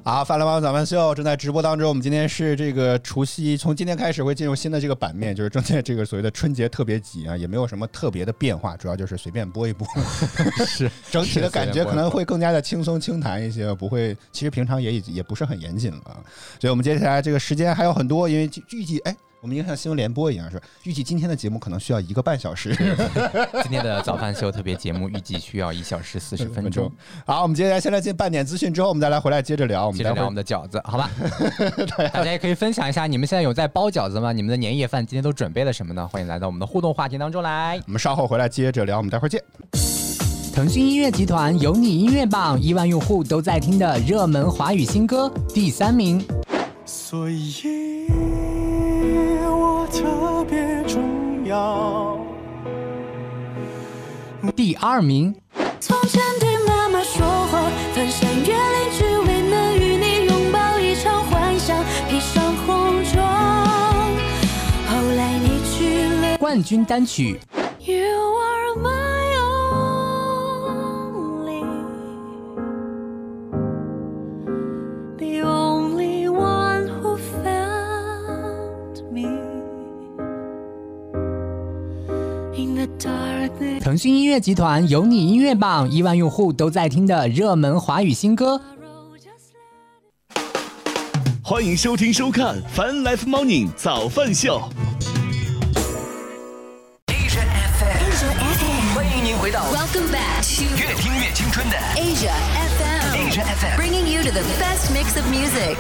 [0.03, 1.89] 好，饭来帮早饭秀正在直播当中。
[1.89, 9.87] 我们今天是这个除夕，从今天开始会进入新的这个版面，就是正在这个所谓的春节特别集啊，也没有什么特别的变化，主要就是随便播一播。
[10.67, 16.17] 是整体的感觉可能会更加的轻松轻谈一些，不会，其实平常也已也不是很严谨了啊。
[16.61, 19.17] 所以我们接下来这个时间还有很多，因为预计哎。
[19.43, 22.75] 我们应该像新闻联播一样，是吧预计今天的节目可能需要一个半小时。
[23.63, 26.93] 今天的早饭秀特别节目预计需要一小时四十分钟。
[27.25, 29.57] 好，我们接下来先来进半点资讯，之后我们再来回来接。
[29.57, 31.11] 着聊，我们接着聊我们的饺子，好吧？
[32.13, 34.33] 大家也可以分享一下，你们现在有在包饺子吗？
[34.33, 36.07] 你们的年夜饭今天都准备了什么呢？
[36.09, 37.81] 欢迎来到我们的互动话题当中来。
[37.87, 39.43] 我们稍后回来接着聊，我们待会儿见。
[40.55, 46.23] 腾讯音乐集团有你音乐榜亿万用户都在听的热门华语新歌第三名。
[46.87, 48.40] 所以我
[49.91, 52.19] 特别重要。
[54.57, 55.35] 第二名。
[55.81, 63.25] 从前对妈妈说谎，翻山越岭只为能与你拥抱一场幻想，披上红妆。
[64.87, 67.41] 后来你去了，冠军单曲。
[67.81, 69.00] You are my
[83.81, 88.61] 腾讯音乐集团有你音乐榜亿万用户都在听的热门华语新歌。
[91.43, 94.61] 欢迎收听收看《Fun Life Morning 早饭秀》。
[97.13, 97.43] Asia
[97.79, 103.77] FM，欢迎您回到 Welcome back to 越听越青春的 Asia FM, Asia FM。
[103.77, 105.77] bringing you to the best mix of music.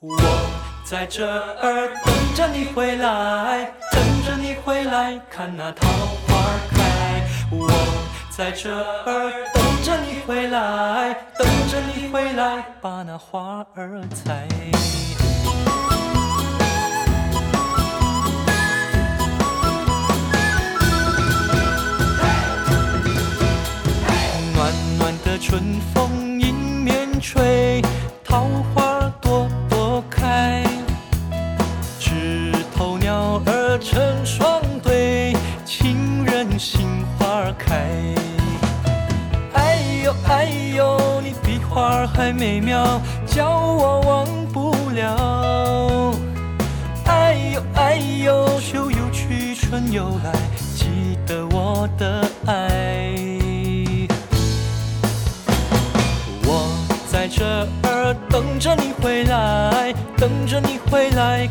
[0.00, 0.16] 我
[0.90, 6.34] 在这儿等着你回来，等着你回来看那桃花
[6.70, 7.28] 开。
[7.50, 7.68] 我
[8.30, 14.48] 在这儿等着你回来，等着你回来把那花儿采。
[24.54, 27.82] 暖暖的春风迎面吹，
[28.24, 28.77] 桃花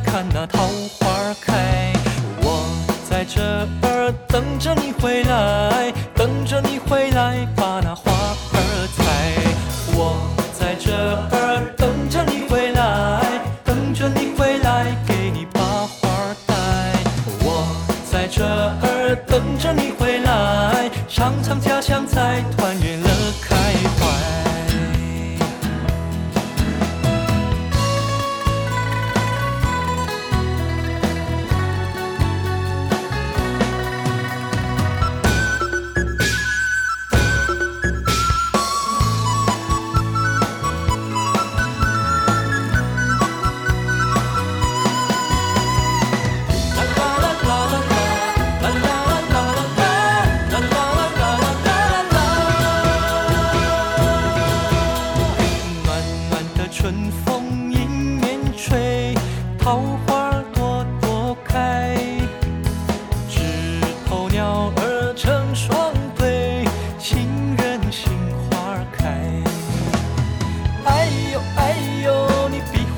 [0.07, 0.56] 回来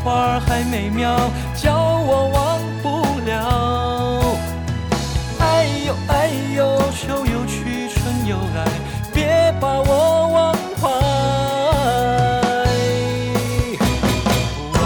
[0.10, 1.16] 花儿还美妙，
[1.56, 4.36] 叫我忘不了。
[5.38, 8.66] 哎呦哎呦，秋又去，春又来，
[9.14, 10.90] 别把我忘怀。
[14.74, 14.80] 我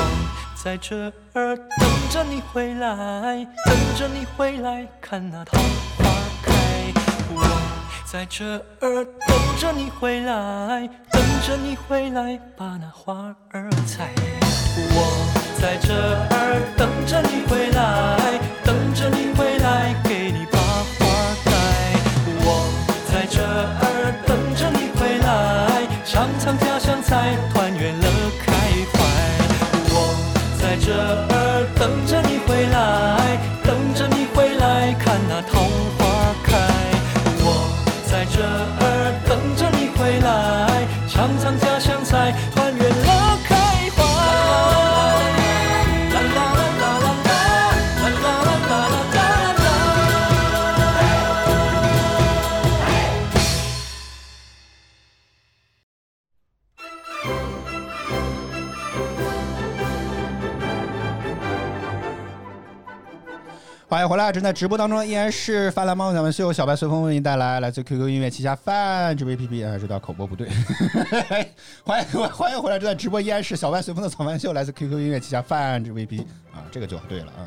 [0.62, 5.58] 在这儿等着你回来，等着你回来看那桃
[5.98, 6.04] 花
[6.44, 6.52] 开。
[7.34, 7.48] 我
[8.04, 8.44] 在这
[8.82, 14.10] 儿等着你回来，等着你回来把那花儿采。
[14.76, 14.98] 我
[15.62, 21.06] 在这儿等着你回来，等着你回来给你把花
[21.46, 21.52] 戴。
[22.46, 22.48] 我
[23.12, 28.08] 在这儿等着你回来，尝尝家乡菜，团圆乐
[28.44, 28.52] 开
[28.92, 28.98] 怀。
[29.90, 29.96] 我
[30.60, 31.23] 在这儿
[63.94, 64.32] 欢迎回来！
[64.32, 70.50] 正在直播当中依然是泛蓝猫咱们秀小白随风为您带来来自 QQ 音乐旗下泛直播 APP 啊，这道口播不对。
[71.84, 72.80] 欢迎欢迎回来！
[72.80, 77.46] 正在直播依然是小白随风的草饭秀，来自 QQ 音乐旗下泛直播 APP 啊，这个就对了啊。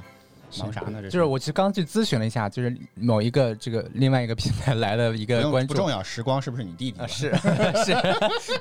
[0.58, 1.02] 忙啥呢？
[1.02, 7.00] 这就是我其实刚去咨询了一下，就是某一个这个另外一个平台来了一个关注，不重要，时光是不是你弟弟？
[7.00, 7.30] 啊，是
[7.84, 7.96] 是，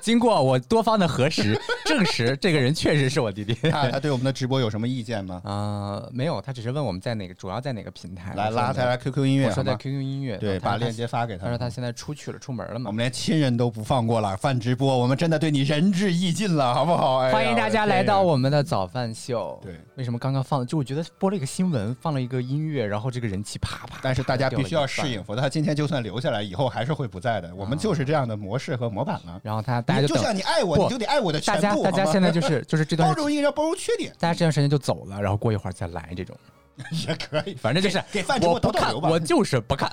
[0.01, 3.53] 经过我多方的核实，证实这个人确实是我弟弟。
[3.71, 5.41] 他他对我们的直播有什么意见吗？
[5.45, 8.33] 啊、没有，他只是问我们在哪个，主要在哪个平台。
[8.35, 11.05] 来拉他来 QQ 音乐，我说在 QQ 音乐，对，把链接。
[11.05, 11.43] 发给他。
[11.43, 12.91] 他说他现在出去了，出门了嘛我。
[12.91, 17.19] 们连亲人都不放过了，饭直播，我们真的对你仁至义尽了，好不好？
[17.19, 18.23] 哎欢迎大家来到。
[18.23, 19.59] 我们的早饭秀。
[19.61, 20.65] 对，为什么刚刚放？
[20.65, 23.95] 就我觉得播了一个新闻，放了一个音乐，然后这个人气啪啪。
[23.95, 27.53] 天但是大家必须要适应，否则他今天就算留下来，以后还是会不在的。
[27.55, 29.41] 我们就是这样的模式和模板了半。。
[29.43, 31.61] 然后他大家就就像你爱我，你就得爱我的全部。
[31.61, 36.37] 大家大家现在就是就是 这段包时容艺人包容缺点大家这段时间就走了，然后过一会儿再来这种，
[37.07, 38.93] 也可以，反正就是给饭直播我不看。
[38.95, 39.91] 我就是不看。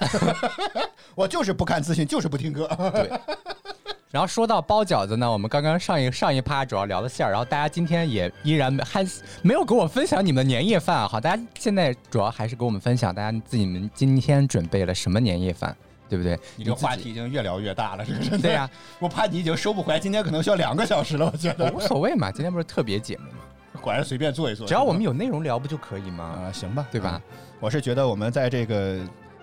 [1.14, 2.66] 我就是不看资讯，就是不听歌。
[2.92, 3.10] 对。
[4.12, 9.02] 然后说到包饺子呢，我们刚刚上一上一趴主要聊的馅儿，然后大家今天也依然没还
[9.40, 11.08] 没有给我分享你们的年夜饭啊。
[11.08, 15.74] 好，大家现在主要还是给我们分享大家自己们今天准备了什么年夜饭，
[16.10, 16.38] 对不对？
[16.56, 18.38] 你这个话题已经越聊越大了，这个真的。
[18.38, 21.72] 对呀、我怕你已经收不回来，今天可能需要两个小时了，我觉得。
[21.72, 26.24] 无所谓嘛，今天不是特别节目嘛，果然随便做一做，只要我们有内容聊不就可以吗？
[26.24, 27.38] 啊，行吧，对吧嗯？
[27.60, 28.98] 我是觉得我们在这个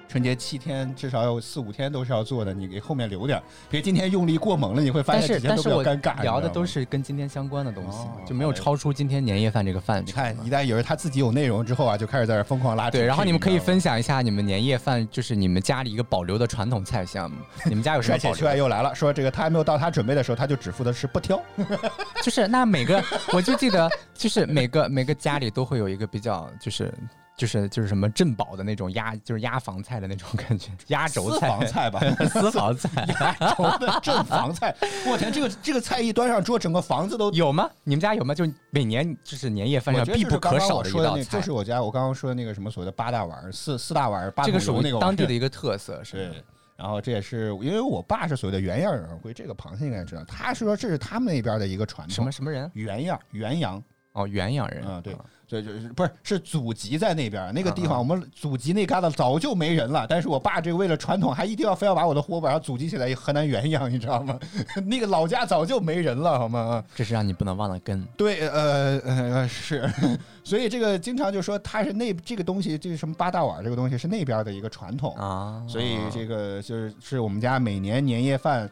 [0.09, 6.21] 春节七天，至少有四五天都是要做的，你给后面留点，别今天用力过猛了，你会发但是现几天都比但是我较尴尬。
[6.23, 10.07] 聊的都是跟今天相关的东西，哦就没有超出今天年夜饭这个范畴。
[10.07, 13.79] 你看，一旦有人他自己有内容之后啊，就开始在这儿疯狂拉对，然后你们可以分分。
[13.79, 17.37] 享一下你们年夜饭，就是你们家里一个保留的传统菜项目。
[17.65, 18.57] 你们家有什么 保留的？
[18.57, 21.39] 又来了，说这个他还没有到他准备的时候，他就只负责吃不挑。
[22.23, 22.99] 就是那每个，
[23.31, 26.91] 我就记得，就是每个每个家里都会有一个比较，就是
[27.39, 34.75] 就是就是什么镇宝的那种压，就是压房菜的那种感觉，压轴私菜，房菜吧， 私房菜 压轴的镇房菜。
[35.07, 37.31] 我天，这个这个菜一端上桌，整个房子都。
[37.31, 37.69] 有吗？
[37.85, 38.35] 你们家有吗？
[38.35, 46.29] 就每年就是年夜饭上必不可少的一道菜，就是我家我刚刚说的那个什么所谓的八大碗儿、四四大碗儿、八这个属于桶油那个碗儿当地的一个特色，是。
[46.75, 50.23] 然后这也是因为我爸是所谓的原样人，会这个螃蟹应该知道。
[50.23, 52.71] 他是说这是他们那边的一个传统，什么什么人？
[52.73, 53.83] 原样原羊，
[54.23, 54.83] 哦，原阳人。
[54.85, 60.05] 啊对啊对，就是不是是祖籍在那边那个地方，我们祖籍那旮瘩早就没人了。
[60.07, 64.37] 但是我爸这个为了传统，还一定要非要把我的户口本上祖籍写在河南原阳，你知道吗？
[64.85, 66.83] 那个老家早就没人了，好吗？
[66.93, 68.05] 这是让你不能忘了根。
[68.15, 69.89] 对，呃呃是，
[70.45, 78.69] 所以这个经常就说他是那这个东西，这个什么八大碗这个东西是那边的一个传统啊所以这个就是是我们家每年年夜饭、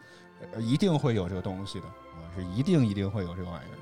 [0.52, 3.78] 呃一定会有这个东西的啊，是一定一定会有这个玩意儿。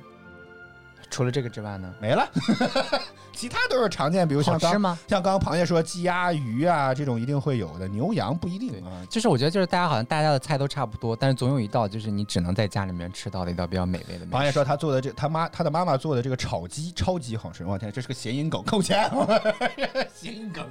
[1.11, 1.93] 除了这个之外呢？
[2.01, 2.29] 没了，
[3.33, 4.99] 其他都是常见，比如像刚吃吗？
[5.07, 9.05] 像刚刚螃蟹说鸡鸭鱼啊这种一定会有的，牛羊不一定啊。
[9.09, 14.33] 就是我觉得，就是大家好像大家的菜都差不多，但是总有一道就是你只能在家里面吃到的一道比较美味的美。
[14.37, 19.11] 螃蟹说他做的这他妈他的妈妈做的这个炒鸡超级好吃，我天，这是个谐音梗，扣钱，
[20.15, 20.67] 谐音梗。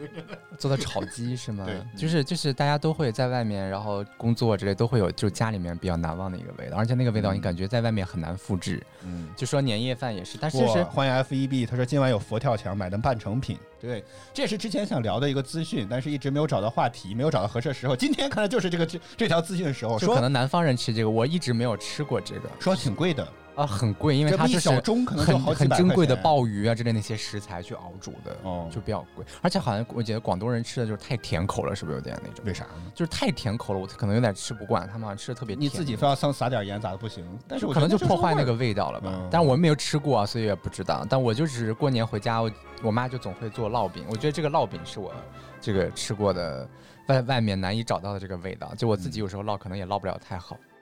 [0.58, 1.65] 做的炒鸡是吗？
[1.65, 8.82] 对就是就是大家都会在外面，然后工作之类都会有，就是家里面比较难忘的一个味道，而且那个味道你感觉在外面很难复制。
[9.04, 9.30] 嗯。
[9.36, 13.58] 就说年夜饭也是，但是哇是欢迎 F E B，他说今晚有佛跳墙买的半成品。
[13.80, 17.96] 对，这也是之前想聊的一个资讯，但是一直没有找到话题，没有找到合适的时候。
[17.96, 29.26] 今天看来就是这个这这条资讯的时候，说可能南方人吃这个，我一直没有吃过这个说挺贵的，啊，很贵，因为它就是小盅可能就很很珍贵的鲍鱼啊之类那些食材去熬煮的，哦就比较贵。
[29.41, 32.44] 而且好像我觉得广东人吃的就是太甜口了，是不是有点那种？
[32.46, 32.91] 为啥呢？
[32.94, 34.88] 就是太甜口了，我可能有点吃不惯。
[34.88, 37.26] 他们好像吃的特别甜，你自己非要撒撒点盐咋的不行？
[37.48, 39.10] 但是我可能就破坏那个味道了吧。
[39.13, 41.06] 嗯但是我没有吃过啊，所以也不知道。
[41.10, 42.52] 但我就只是过年回家，我
[42.84, 44.06] 我妈就总会做烙饼。
[44.10, 45.13] 我觉得这个烙饼是我
[45.62, 46.68] 这个吃过的
[47.08, 48.74] 外外面难以找到的这个味道。
[48.76, 50.75] 就我自己有时候烙可能也烙不了太好，嗯。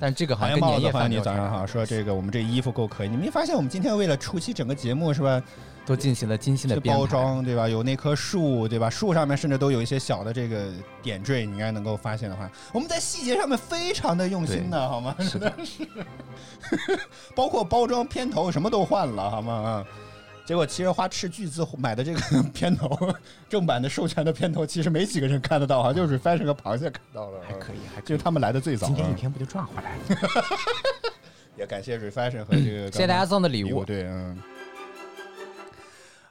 [0.00, 1.66] 但这个好欢迎帽子，欢迎你早上好。
[1.66, 5.42] 说这个我们这衣服够可以，你没发现我们今天为了出席整个节目是吧？
[5.84, 7.68] 都进行了精心的包装对吧？
[7.68, 8.90] 有那棵树对吧？
[8.90, 15.14] 树上面甚至都有一些小的这个点缀，你应该能够发现的话，我们在细节上面非常的用心的，好吗？
[15.20, 15.52] 是的，
[17.36, 19.52] 包括包装片头什么都换了，好吗？
[19.52, 19.84] 啊。
[20.46, 22.20] 结果其实花斥巨资买的这个
[22.54, 22.88] 片头，
[23.50, 28.00] 正版的授权的片头，其实没几个人看得到，好像就是 Fashion 和螃蟹看到了，还可以，还。
[28.02, 28.86] 就是他们来的最早。
[28.86, 30.04] 今天一啊天不就赚回来了？
[31.58, 33.84] 也感谢 Refashion 和这个，谢谢大家送的礼物。
[33.84, 34.38] 对，嗯。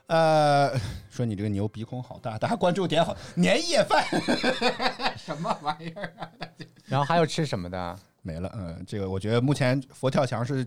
[0.06, 0.70] 呃，
[1.10, 4.04] 说你这个牛鼻孔好大，大家关注点好，年夜饭
[5.16, 6.30] 什么玩意儿啊？
[6.86, 7.98] 然后还有吃什么的？
[8.22, 10.64] 没了，嗯，这个我觉得目前佛跳墙是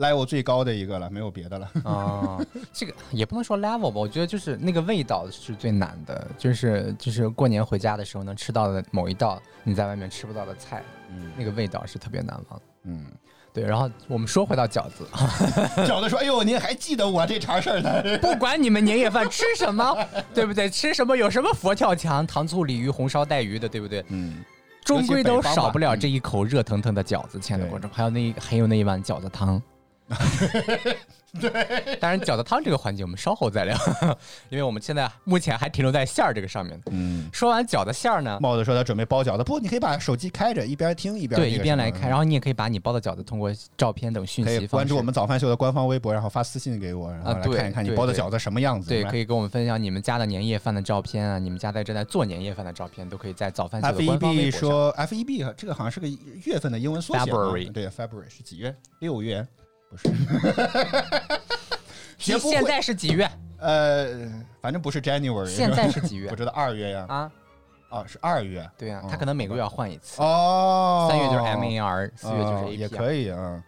[0.00, 1.70] level 最高的一个了，没有别的了。
[1.84, 2.38] 啊，
[2.72, 12.64] 这个也不能说 level 吧，我觉得就是那个味道是最难的，就是就是过年回家的时候能吃到的某一道你在外面吃不到的菜，嗯那个味道是特别难忘的。
[12.84, 13.06] 嗯，
[13.52, 15.06] 对，然后我们说回到饺子，
[15.84, 18.02] 饺子说：“哎呦，您还记得我这茬事儿呢？
[18.22, 19.94] 不管你们年夜饭吃什么，
[20.32, 20.70] 对不对？
[20.70, 24.02] 吃什么有什么佛跳墙、糖醋鲤鱼、红烧带鱼的，对不对？
[24.08, 24.42] 嗯，
[24.82, 29.60] 终归都少不了这一口热腾腾的饺子，亲爱的对观众，还有那一还有那一碗饺子汤。
[31.40, 33.78] 对，当然饺子汤这个环节我们稍后再聊，
[34.50, 36.76] 因为我们现在目前还停留在馅儿这个上面。
[36.90, 48.88] 嗯，说完饺子馅儿呢，帽子说他准备包饺子，不，你可以把手机开着，一边听一边对，一边来开，然后你也可以把你包的饺子通过照片等讯可以息关注我们早饭秀的官方微博，然后发私信给我，然后来看一看你包的饺子什么样子。
[48.88, 54.68] 对，来可以跟我们分享你们家的年夜饭的照片啊，你们家在正在做年夜饭的照片，都可以在早饭秀 F 的一官方微 B 博上。
[54.68, 56.08] 说 F E B 这个好像是个
[56.44, 58.74] 月份的英文缩写啊，February 对，February 是几月？
[58.98, 59.46] 六月？
[59.90, 60.08] 不是。
[62.16, 63.28] 学不会现在是几月？
[63.58, 64.06] 呃，
[64.60, 67.30] 反正不是 January，现在是几月 我知道二月呀，啊？
[67.90, 68.68] 哦是二月。
[68.78, 70.22] 对呀、哦他可能每个月要换一次。
[70.22, 73.62] 哦，三月就是 M A R，四月就是哦 A P，、也可以啊。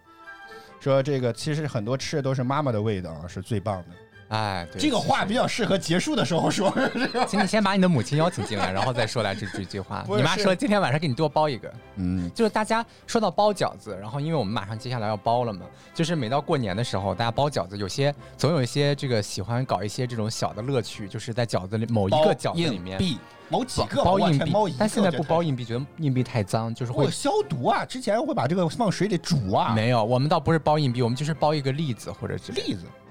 [0.79, 3.89] 说这个其实很多吃的都是妈妈的味道，是最棒的。
[4.33, 6.73] 哎，对，这个话比较适合结束的时候说。
[7.29, 10.03] 请你先把你的母亲邀请进来，然后再说来这这句话。
[10.07, 22.99] 你妈说今天晚上给你多包一个，嗯，就是大家说到包饺子，然后因为我们马上接下来要包了嘛，就是每到过年的时候，大家包饺子，有些总有一些这个喜欢搞一些这种小的乐趣，就是在饺子里某一个饺子里面
[23.49, 27.85] 某几个包硬币但现在不包硬，币，觉得硬币太脏，就是会会消毒啊。
[27.85, 29.73] 之前会把这个放水里煮啊。
[29.75, 33.02] 没有，我们倒不是包硬币，我们就是包一个栗子或者是栗子，对。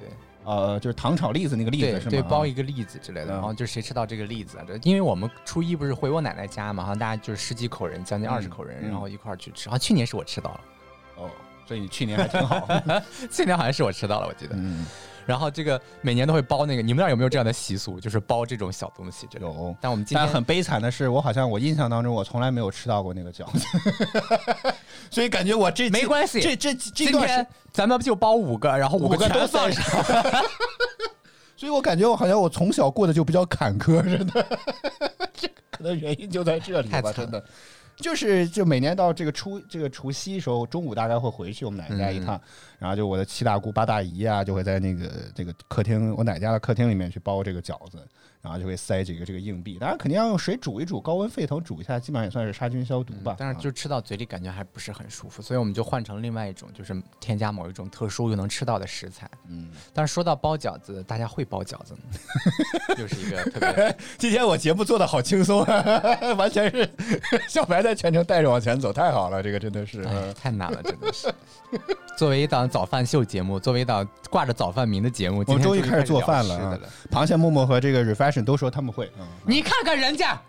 [0.45, 2.11] 呃，就是糖炒栗子那个栗子是吗？
[2.11, 2.63] 对对，包一个。
[2.63, 4.65] 栗子之类的，嗯然后就谁吃到这个栗子啊？
[4.67, 9.69] 这因为我们初一不是回我奶奶家嘛，好像大家就是十几口人，将近二十口人，嗯然后一块儿去吃。
[9.69, 10.61] 然后去年是我吃到了，
[11.17, 11.31] 哦，
[11.67, 12.67] 所以你去年还挺好。
[13.31, 14.55] 去年好像是我吃到了，我记得。
[14.57, 14.87] 嗯，
[15.27, 18.01] 然后这个每年都会包那个，你们那儿有没有这样的习俗？
[18.01, 19.51] 就是包这种小东西之类的。
[19.51, 19.77] 有。
[19.81, 23.67] 但我们今天但很悲惨的是，我好像我印象当中，我从来没有吃到过那个饺子，
[25.11, 30.45] 所以感觉我这没关系这这这今天咱们就包五个，然后个五个都全放放上。
[31.57, 34.59] 所以我感觉我好像我从小过得就比较坎坷似的，
[35.33, 37.45] 这可能原因就在这里吧，真的。
[38.03, 42.39] 就是就每年到这个初这个除夕时候，中午大概会回去我们奶奶家一趟，
[42.79, 47.99] 然后就我的七大姑八大姨啊，就会在那个这个客厅我奶家的客厅里面去包这个饺子，
[48.43, 53.37] 然后就会塞几个这个硬币，当然肯定要用水煮一煮，高温沸腾煮一下，基本上也算是杀菌消毒吧。
[53.39, 59.31] 但是啊就吃到嘴里感觉还不是很舒服，所以我们就换成另外一种，就是添加某一种特殊又能吃到的食材。
[59.49, 62.01] 嗯，但是说到包饺子，大家会包饺子吗？
[62.99, 65.65] 又是一个特别 今天我节目做的好轻松，
[66.37, 66.91] 完全是
[67.49, 70.03] 小白在全程带着往前走，太好了，这个真的是。
[70.03, 71.33] 哎，太难了，真的是。
[72.19, 76.79] 作为一档早饭秀节目，作为一档挂着早饭名的节目，我终于开始做饭了！
[77.11, 78.05] 螃蟹木木和这个
[78.41, 79.11] 都说他们会。
[79.19, 80.41] 嗯，你看看人家，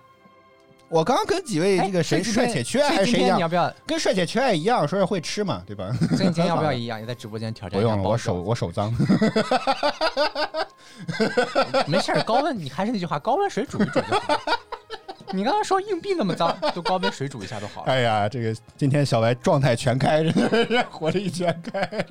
[0.90, 3.74] 我刚刚跟几位这个谁哎帅且缺爱还是谁一样你要，不要？
[3.88, 5.92] 跟帅且缺爱一样，说是会吃嘛，对吧？
[6.16, 7.00] 所以你今天要不要一样？
[7.00, 8.94] 也在直播间挑战一下不用了，我手我手脏。
[11.88, 14.40] 没事儿，高温你还是那句话，高温水煮一煮就好。
[15.32, 17.92] 你刚刚说硬币那么脏，就高温水煮一下就好了。
[17.92, 22.06] 哎呀，这个今天小白状态全开，真的是活力全开，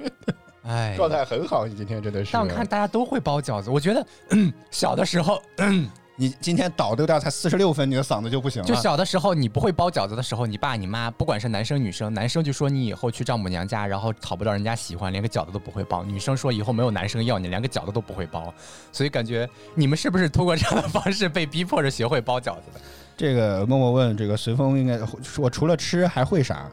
[0.64, 1.66] 哎，状态很好。
[1.66, 2.32] 你今天真的是。
[2.32, 5.42] 但我看大家都会包饺子，我觉得、嗯、 小的时候，
[6.14, 8.68] 你今天倒丢掉才四十六分，你的嗓子就不行了。
[8.68, 18.52] 就小的时候你不会包饺子的时候，你爸你妈不管是男生女生，男生就说你以后去丈母娘家，然后讨不到人家喜欢，连个饺子都不会包；女生说以后没有男生要你，连个饺子都不会包。
[18.92, 22.80] 所以感觉你们是不是通过这样的方式被逼迫着学会包饺子的？
[23.16, 24.98] 这个默默问这个随风应该
[25.38, 26.70] 我除了吃还会啥？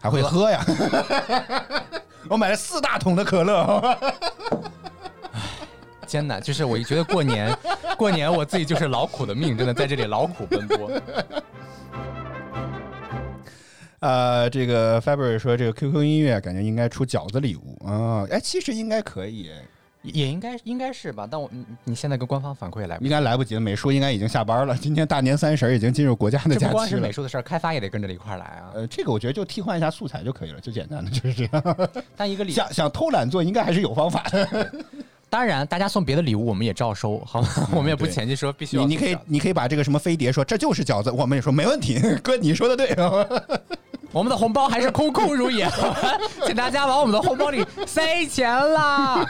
[0.00, 0.64] 还会喝呀？
[2.28, 3.98] 我买了四大桶的可乐。
[6.06, 7.56] 艰难，就是我觉得过年，
[7.96, 10.90] 过年我自己就是劳苦的命，真的在这里劳苦奔波。
[14.00, 19.50] 呃，这个 February 说这个 QQ 音乐感觉应该出饺子礼物啊，哎，其实应该可以，
[20.02, 23.60] 也应该应该是吧，但我你你现在跟官方反馈来不及，应该来不及了。
[23.60, 27.00] 美术应该已经下班了，今天大年三十儿已经进入国家的假这不光期了。
[27.00, 28.70] 是美术的事儿，开发也得跟着一块儿来啊。
[28.74, 31.88] 呃，这个我觉得就替换一下素材就可以了，就简单的就是这样。
[32.16, 34.72] 但一个 礼，想想偷懒做，应该还是有方法的。
[35.28, 37.48] 当然大家送别的礼物我们也照收，好吗？
[37.72, 42.00] 我们也不对前期说必须要你你可以你可以把这个什么飞碟说这就是饺子，我们也说没问题。
[42.22, 42.96] 哥，你说的对。
[44.12, 45.70] 我们的红包还是空空如也，
[46.44, 49.24] 请大家往我们的红包里塞钱啦。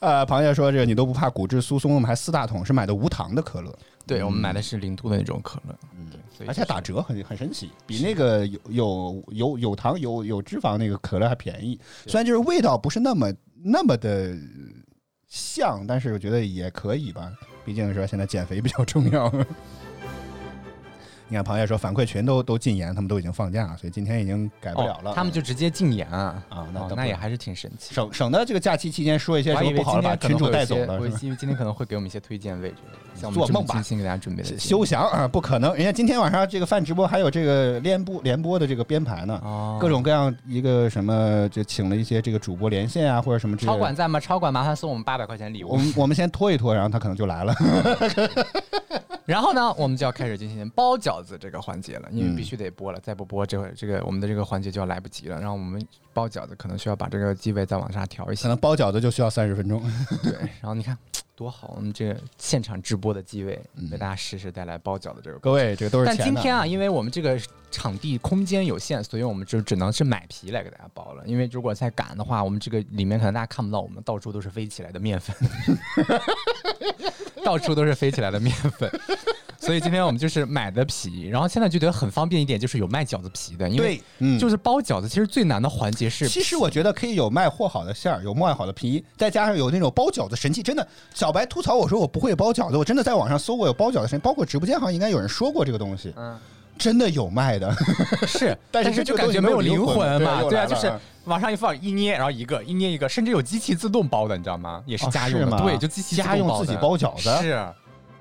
[0.00, 3.74] 呃，螃蟹说这个你都不怕骨质疏松，我们还四大桶是买的无糖的可乐。
[4.06, 5.74] 对我们买的是零度的那种可乐，
[6.36, 11.78] 所以而且打折很很神奇，比那个有有有有糖有有脂肪那个可乐还便宜。
[12.06, 13.32] 虽然就是味道不是那么
[13.62, 14.34] 那么的
[15.28, 17.30] 像，但是我觉得也可以吧。
[17.64, 19.30] 毕竟说现在减肥比较重要。
[21.30, 25.12] 你看，螃蟹说反馈群都都禁言，他们都已经放假，所以今天已经改不了了。
[25.12, 27.94] 哦他们就直接禁言啊啊那哦那也还是挺神奇。
[27.94, 31.18] 省省得这个假期期间说一些什么不好的，把群主带走了，我是吧？
[31.22, 32.76] 以为今天可能会给我们一些推荐位置，
[33.14, 35.72] 像我们做梦吧精心给大家准备的休想啊，不可能！
[35.76, 44.18] 人家今天晚上这个饭直播还有这个联播联播的这个编排呢，哦各种各样一个什么，就请了一些这个主播连线啊，或者什么之类的超管在吗？
[44.18, 45.70] 超管麻烦送我们八百块钱礼物。
[45.70, 47.54] 我们我们先拖一拖，然后他可能就来了。
[49.30, 55.38] 然后呢，我们就要开始进行包饺子这个环节了，因为嗯必须得播了，再不播这会这个我们的这个环节就要来不及了。
[55.38, 55.80] 然后我们
[56.12, 59.80] 包饺子可能需要把这个机位再往下调一下，可能包饺子就需要三十分钟。
[60.20, 60.32] 对。
[60.60, 60.98] 然后你看
[61.40, 65.38] 多好，我们这个现场直播的机位嗯为大家实时带来包饺子这个。
[65.38, 66.14] 各位，这个都是但。
[66.18, 71.24] 今天啊，因为我们这个场地空间有限，所以我们就只能是买皮来给大家包了。
[71.24, 75.34] 因为如果再赶的话，我们这个里面可能大家看不到，我们到处都是飞起来的面粉，
[77.42, 78.90] 到处都是飞起来的面粉。
[79.60, 84.02] 所以今天我们就是买的皮，然后现在就觉得很方便一点，就是有卖饺子皮的，因为
[84.38, 90.62] 就是包饺子，其实最难的环节是其实我觉得可以有卖和好的馅儿，有卖好的皮，再加上有那种包饺子神器。
[90.62, 96.38] 真的，小白吐槽我说我不会包饺子，我真的在网上搜过有包饺子神器，包括直播间好像应该有人说过这个东西，嗯。
[96.78, 97.70] 真的有卖的。
[98.26, 100.90] 是，但是是就感觉没有灵魂魂嘛，对啊，就是
[101.24, 104.82] 往上一放一捏，然后一个一捏一个，甚至有机器自动包的，你知道吗？
[104.86, 107.28] 也是哦家用的，对，就机器自动家用自己包饺子？
[107.42, 107.68] 是。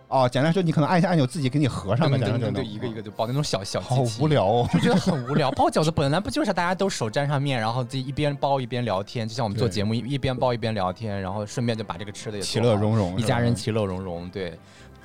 [0.09, 4.67] 哦，简单说，你可能按一下按钮，自己给你合上了，噔简单就能噔噔噔，一个一个就包那种小小机器，好无，聊哦。
[4.73, 5.51] 就觉得很无聊。
[5.55, 14.57] 包饺子本来不就是大家都手沾上面，然后自己一边包一边聊天，就像我们做节目一一边包一边聊天，然后顺便就把这个吃的也其乐融融一家人其乐融融，对。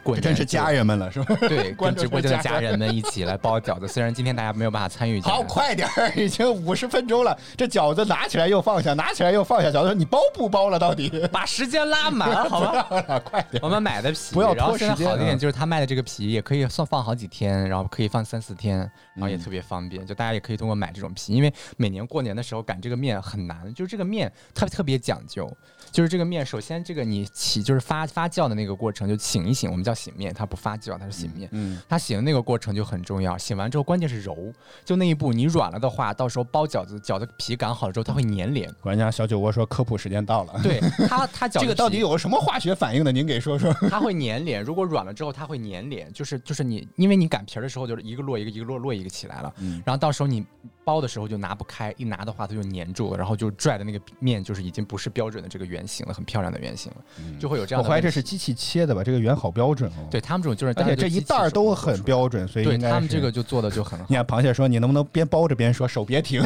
[0.04, 1.34] 滚这真是家人们了，是吧？
[1.48, 3.88] 对，跟直播间的家人们一起来包饺子。
[3.88, 10.78] 虽然今天大家没有办法参与好，快点儿，已经五十分钟了，这饺子拿起来又放下，拿起来又放下，饺子说你包不包了？
[10.78, 11.10] 到底？
[11.32, 13.18] 把时间拉满，好吧？
[13.24, 13.68] 快点我！
[13.68, 18.78] 们买的皮，不要拖时间现在好一点啊就是他卖的这个皮也可以算放好几天，然后可以放三四天，
[19.14, 20.06] 然后也嗯特别方便。
[20.06, 25.50] 就大家也可以通过买这种皮，因为每年过年的时候擀这个面很难，就是这个面它特别讲究，
[25.94, 31.48] 就是这个面首先这个你起就是发发酵的那个过程就醒一醒，我们叫醒面，它不发酵，它是醒面。
[31.52, 34.52] 嗯，它醒的那个过程就很重要，醒完之后关键是揉，
[34.84, 38.68] 就那一步你软了的话，到时候包饺子，饺子皮擀好了之后它会粘连。
[38.80, 40.60] 管家小酒窝说科普时间到了。
[40.64, 43.12] 对它，它饺子这个到底有个什么化学反应呢？
[43.12, 43.72] 您给说说。
[43.88, 50.44] 它会粘连，如果软了之后它会粘连，就是就是你，因为你擀皮儿的时候就是一个摞一个，一个摞摞一个起来了，嗯然后到时候你
[50.84, 56.98] 包的时候就拿不开，一拿的话它就粘住了，然后就拽的那个面就是已经不是标准的这个圆形了，很漂亮的圆形了，
[57.38, 58.02] 就会有这样我怀疑。
[58.02, 59.04] 这是机器切的吧？
[59.04, 63.34] 这个圆好标准哦。，对他们这种就是，而且这一袋儿都很标，准，所以对他们这个。
[63.34, 64.14] 就做的就很 好你。
[64.14, 66.40] 看螃蟹说：“你能不能边包着边说，手别停？”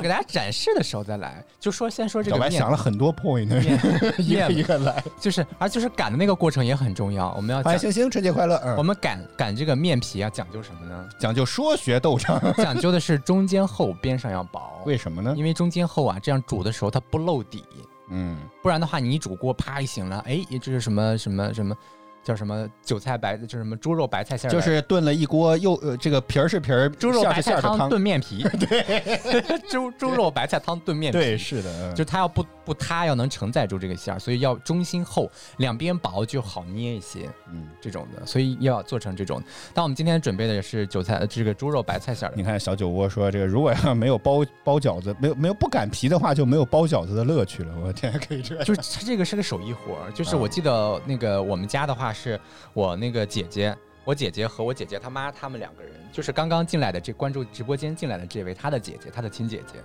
[0.00, 3.78] 给大家展示的时候再来，就说先说这小白想了很多 point，面
[4.18, 5.02] 一个一个来。
[5.20, 8.56] 就是而就是擀的那个过程也很重要，我们要讲欢迎星星，春节快乐！
[8.64, 11.08] 嗯，我们擀擀这个面皮啊，讲究什么呢？
[11.18, 14.82] 讲究说学逗唱，讲究的是中间厚，边上要薄。
[14.86, 15.34] 为什么呢？
[15.36, 17.64] 因为中间厚啊，这样煮的时候它不露底，
[18.08, 21.76] 嗯，不然的话你一煮锅啪一醒了，哎，这是什么什么什么
[22.22, 27.88] 叫什么韭菜白，就是什么猪肉白菜馅儿，就是炖了一锅又呃，这个皮儿是皮儿，猪肉白菜汤。
[27.88, 31.94] 炖面皮， 对，猪猪肉白菜汤炖面皮，对，是的，嗯。
[31.94, 39.42] 就他要不不塌，要能承载住这个馅儿，所以要中心厚，两边薄就好捏一些，嗯，这种的，所以要做成这种。
[39.74, 42.44] 但我们今天准备的也是韭菜，呃这个猪肉白菜馅儿的你。
[42.44, 47.74] 看小酒窝说这个，如果要没有包包饺子，没有没有不擀皮的话，就没有包饺子的乐趣了。
[47.84, 48.64] 我天，可以这样。
[48.64, 52.40] 就是它这个是个手艺活儿，就是嗯我记得那个我们家的话是
[52.72, 59.78] 我那个姐姐，我姐姐和我姐姐她妈他们两个人，就是刚刚进来的这关注直播间进来的这位，她的姐姐，她的亲姐姐，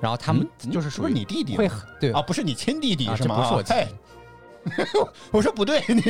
[0.00, 3.36] 然后他们嗯就是属于不是你弟弟会很对啊，不是你亲弟弟啊是吗？
[3.36, 3.88] 这不是我亲哎
[5.30, 6.02] 我说不对，你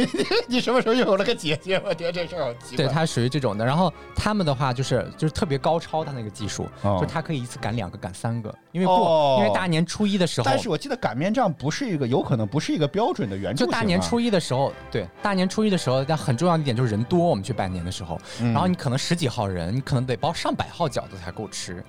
[0.49, 1.81] 你什么时候又有了个姐姐？
[1.85, 2.77] 我觉得，这事儿好奇怪。
[2.77, 3.65] 对，他属于这种的。
[3.65, 9.37] 然后他们的话就是就是特别高超，他那个技术，哦就他可以一次赶两个、赶三个，因为过、哦。
[9.41, 13.71] 因为大年初一的时候，但是我记得擀面杖不是一个，有可能不是一个标准的圆柱就。
[13.71, 18.53] 大年初一的时候，对，大年初一的时候，但很重要的一点就是人多，我们去拜年的时候，嗯。
[18.53, 21.83] 然后你可能十几号人，你可能得包上百号饺子才够吃，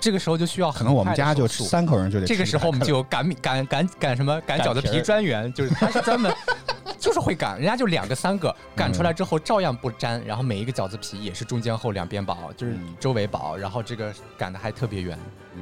[0.00, 1.64] 这个时候就需要可能我们家就吃。
[1.64, 4.40] 三口人就得吃这个时候我们就有擀米擀擀擀什么？
[4.46, 6.32] 擀饺子皮专员，就是他是专门
[6.98, 12.96] 就是会擀，人家就两个三个擀出来之后照样不粘，然后每一个饺子皮也是中间厚两边薄，就是嗯。
[13.00, 15.18] 周围薄，然后这个擀的还特别圆，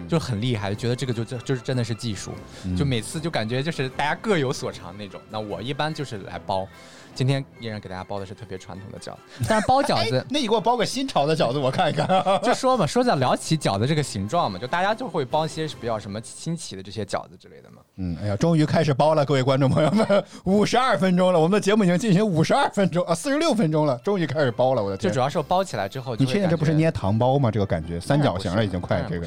[0.09, 2.33] 就很厉害，觉得这个就就就是真的是技术，
[2.77, 5.21] 就每次就感觉就是大家各有所长那种。
[5.31, 6.67] 那我一般就是来包，
[7.15, 12.07] 今天依然给大家包的是特别传统的饺子， 但是包饺子哎 那你给我包个新潮的饺子，我看一看。
[12.43, 17.83] 就说嘛，说到聊起饺子这个形状嘛，就大家就会包一些比较什么新奇的这些饺子之类的嘛。
[17.97, 25.21] 嗯，哎呀，终于开始包了，各位观众朋友们，五十二分钟了，我们的节目已经进行五十二分钟啊，四十六分钟了，终于开始包了，我的天就主！
[25.21, 27.51] 要是包起来之后你确定这不是捏糖包吗？
[27.51, 29.27] 这个感觉三角形了，已经快这个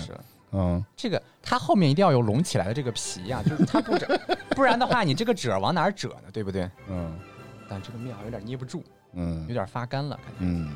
[0.53, 4.19] 嗯，这个它后面一定要有隆起来的这个皮呀、 就是它不褶，
[4.51, 6.29] 不然的话你这个褶往哪儿褶呢？
[6.31, 6.69] 对不对？
[6.89, 7.17] 嗯
[7.69, 8.83] 但这个面好像有点捏不住，
[9.13, 10.31] 嗯有嗯点发干了，感觉。
[10.39, 10.69] 嗯，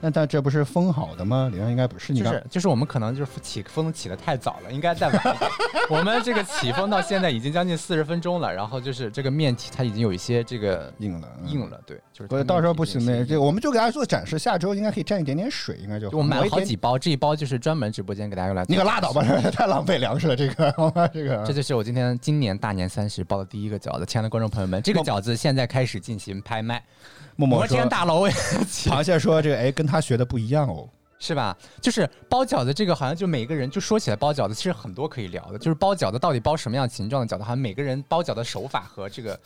[0.00, 1.48] 那但这不是封好的吗？
[1.52, 5.50] 里面应该不是你刚就是就是我们可能就是起风起的太早了，应该再晚一点。
[5.90, 18.64] 我们这个起风到现在已经将近四十分钟了，然后就是这个面体它已经有一些这个硬了，嗯硬了，对，就是不是，到时候不行的，已经是这我们就给大家做展示，下周应该可以蘸一点点水，应该就我买了好几包，这一包就是专门直播间给大家用来。
[18.68, 19.22] 你可拉倒吧，！
[19.52, 28.28] 太浪费粮食了，这个这个这就是我今天今年大年三十包的第一个饺子，亲爱的观众朋友们，这个饺子现在开始进行拍卖，摩默默说天大楼
[28.68, 30.88] 螃蟹说这个哎跟他学的不一样哦，
[31.18, 31.56] 是吧？
[31.80, 35.58] 就是包饺子这个，好像就每个人就说起来包饺子，其实很多可以聊的。
[35.58, 39.38] 就是包饺子到底包什么样形状的饺子，好像每个人包饺的手法和这个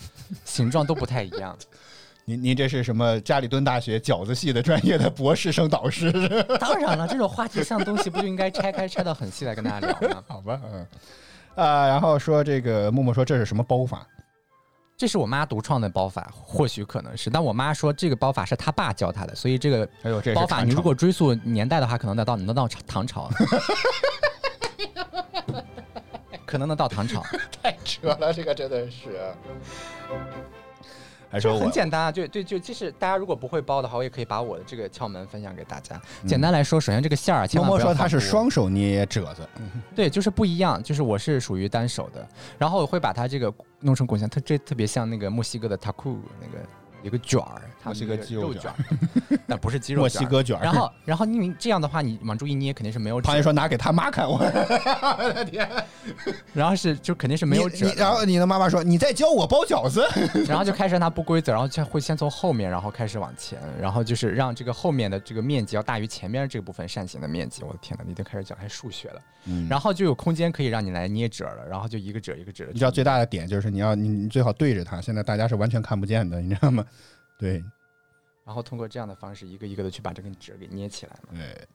[0.45, 1.57] 形状都不太一样。
[2.27, 6.11] 您您这是什么加里敦大学饺子系的专业的博士生导师？
[6.59, 10.25] 当然了，这种话题上东西不就应该拆开拆到很细来跟大家聊吗？
[10.27, 10.87] 好吧，嗯，
[11.55, 14.07] 啊，然后说这个默默说这是什么包法？
[14.97, 19.89] 这是我妈独创的包法，或许可能是，但我妈说这个包法是她爸教她的，所以这个
[20.35, 23.29] 包法你如果追溯年代的话，可能得到能到唐朝，
[26.47, 27.23] 可能能到唐朝。
[27.61, 29.35] 太扯了，这个真的是。
[31.35, 36.01] 还说很简单啊，就对，就即使大家如果不会包的话，我也可以把我的这个窍门分享给大家。
[36.25, 39.49] 简单来说，首先这个馅儿啊，千万不要放多他是双手捏褶子，
[39.97, 42.25] 对，就是不一样，就是我是属于单手的，
[42.57, 46.65] 然后我会把它这个弄成滚像，它这特别像那个墨西哥的 taco 那个
[47.03, 55.69] 一个卷儿，它墨西哥那个鸡肉卷肉卷儿， 但不是鸡肉墨西哥卷儿然后，然后你这样的话，你往住一捏，肯定是没有褶螃蟹说拿给他妈看，我的天，
[56.55, 60.03] 然后是就肯定是没有你褶然后你的妈妈说你在教我包饺子，
[60.49, 67.63] 然后就开始让它不规则，然后就会先从后面，然后开始往前，然后就是让这个后面的这个面积要大于前面这部分扇形的面积。
[67.63, 69.21] 我的天哪，你已经开始讲开数学了，
[69.69, 72.65] 然后就有空间可以让你来捏褶了，然后就一个褶一个褶。
[72.73, 76.85] 你知道最大的点就是你要你你最好对着它，现在大家是完全看不见的，你知道吗？
[77.39, 77.65] 对
[78.45, 81.31] 然后通过这样的方式，一个一个的去把这根褶给捏起来嘛。
[81.39, 81.69] 对。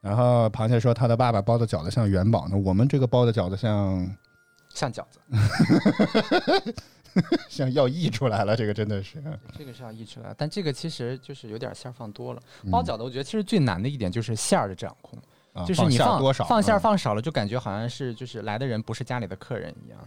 [0.00, 4.16] 然后螃蟹说他的爸爸包的饺子像元宝呢，我们这个包的饺子像
[4.72, 5.20] 像饺子，
[7.50, 9.22] 像要溢出来了，这个真的是。
[9.58, 12.42] 这个是要溢出来，但这个其实就是有点馅儿放多了。
[12.62, 15.18] 嗯包饺子，我觉得其实最难的一点就是馅儿的掌控。
[15.52, 19.98] 啊就是你放放馅儿嗯放少了，就感觉好像是就是来的人不是家里的客人一样，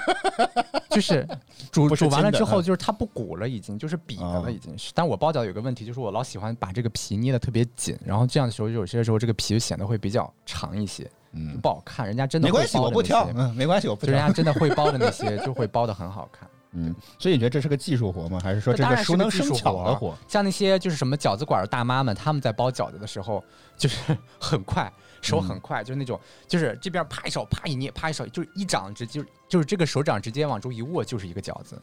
[0.90, 1.26] 就是
[1.72, 4.92] 煮煮完了之后，就是它不鼓了，已经就是瘪的哦了，已经是。
[4.94, 12.06] 但我包饺子有个问题，就是我老喜欢把这个皮捏的特别紧，然后这样的时候，有些时候这个皮就显得会比较长一些，嗯，不好看。
[12.06, 14.32] 人家真的没关系，会包的那我不挑些，嗯，没关系，我不挑就人家。
[14.34, 16.46] 真的会包的那些，就会包的很好看。
[16.72, 18.38] 嗯，所以你觉得这是个技术活吗？
[18.42, 20.16] 还是说这个熟能生巧的活？
[20.28, 23.42] 像那些就是什么饺子馆的大妈们，他们在包饺子的时候，
[23.76, 31.80] 就是很快，手很快，就是那种，就是这边啪一手，啪一捏，啪一手，就是一掌直就就是这个手掌直接往中一握，就是一个饺子，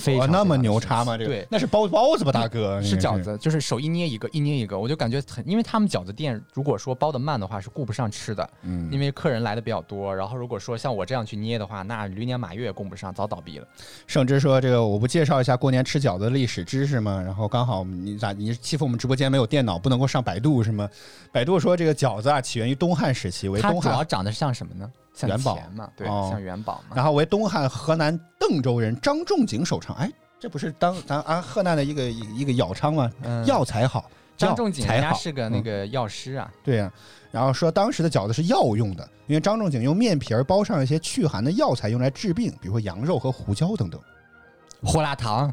[0.00, 1.16] 非哇，常那么牛叉吗？
[1.16, 2.82] 这个对那是包包子吧，大哥？
[2.82, 3.20] 是饺。
[3.20, 10.16] 子，就是手一捏一个，一捏一个，我就感觉很，因为他们饺子店如果说包的慢的话，是顾不上吃的，嗯，因为客人来的比较多。
[10.16, 13.68] 然后如果说像我这样去捏的话，那驴年马月也供不上，早倒闭了。
[14.06, 17.20] 盛之说：“这个我不介绍一下过年吃饺子的历史知识吗？
[17.22, 20.88] 然后刚好你咋你欺负我们直播间没有电脑，不能够上百度是吗？
[21.30, 24.90] 百度说这个饺子啊起源于东汉时期，为它主要东汉，长得像什么呢？
[25.14, 26.94] 像元宝嘛，对，哦像元宝嘛。
[26.96, 29.96] 然后为东汉河南邓州人张仲景首创。
[29.98, 33.10] 哎，这不是当咱啊河南的一个一个药厂吗？
[33.22, 36.90] 嗯药材好，张仲景人家是个那嗯个药师啊，对呀、
[37.30, 44.00] 然后说当时的饺子是药用的，因为张仲景用面皮儿包上一些祛寒的药材用来治病，比如说羊肉和胡椒等等。
[44.82, 45.52] 胡辣汤，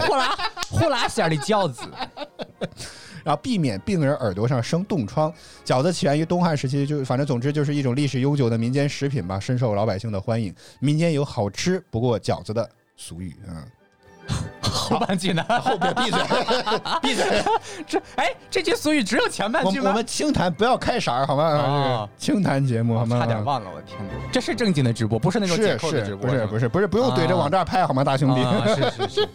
[0.00, 0.36] 胡辣
[0.70, 1.82] 胡辣馅儿的饺子，
[3.22, 5.32] 然后避免病人耳朵上生冻疮。
[5.64, 10.54] 饺子起源于东汉时期，就反正总之就是一种历史悠久的民间食品吧，深受老百姓的欢迎。
[10.80, 13.64] 民间有好吃不过饺子的俗语，嗯，
[14.72, 15.44] 后半句呢？
[15.60, 16.20] 后边闭嘴，
[17.02, 17.24] 闭嘴，
[17.86, 19.90] 这哎，这句俗语只有前半句吗？
[19.90, 21.44] 我们轻谈不要开色儿好吗？
[21.44, 23.18] 哦轻谈节目好吗？
[23.18, 24.14] 差点忘了，我天哪！
[24.32, 28.42] 这是正经的直播，不是那种解扣的直，播，是不是不是不是不用怼着啊往这儿拍好吗，大兄弟？
[28.42, 29.28] 啊是是是，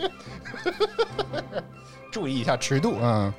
[2.12, 3.34] 注意一下尺度啊。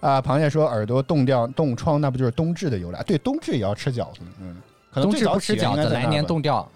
[0.00, 3.02] 啊，螃蟹说耳朵冻掉冻疮，那不就是冬至的由来？
[3.04, 4.56] 对，冬至也要吃饺子，嗯，
[4.92, 6.68] 可能冬至不吃饺子，来年冻掉。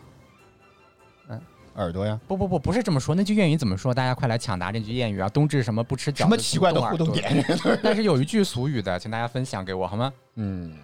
[1.79, 2.19] 耳朵呀。
[2.29, 3.15] 不不不，不是这么说。
[3.15, 3.95] 那句谚语怎么说？
[3.95, 5.29] 大家快来抢答这句谚语啊！
[5.29, 6.23] 冬至什么不吃饺子？
[6.25, 6.81] 什么奇怪的？
[6.81, 7.45] 互动点？
[7.83, 10.13] 但是有一句俗语的，请大家分享给我好吗？
[10.37, 10.77] 嗯，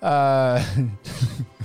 [0.00, 0.60] 呃，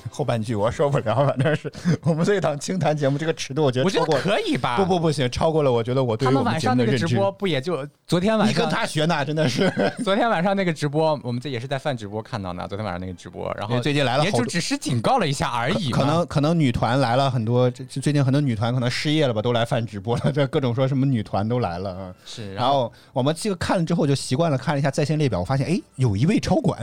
[0.12, 1.72] 后半句我受不了，反正是
[2.04, 4.76] 我们这一档清谈节目这个尺度，我觉得我觉得可以吧？
[4.78, 6.86] 不不不行，超过了我觉得我对他们晚上那。
[6.90, 8.68] 个直播不也就昨天晚上你跟？
[8.68, 9.72] 他学呢，真的是。
[10.04, 12.68] 昨天晚上那个直播，我们这也是在饭直播看到的。
[12.68, 15.98] 昨天晚上那个直播，然后最近来了也就只是警告了一下而已嘛。
[15.98, 22.14] 可能可能女团来了很多，最近很多女团可能失业了吧，都来饭直播了， 这各种说什么女团都来了啊。
[22.26, 26.80] 是，然后我们这个看了之后就习惯了，看了一下在线列表，我发现哎有一位超管，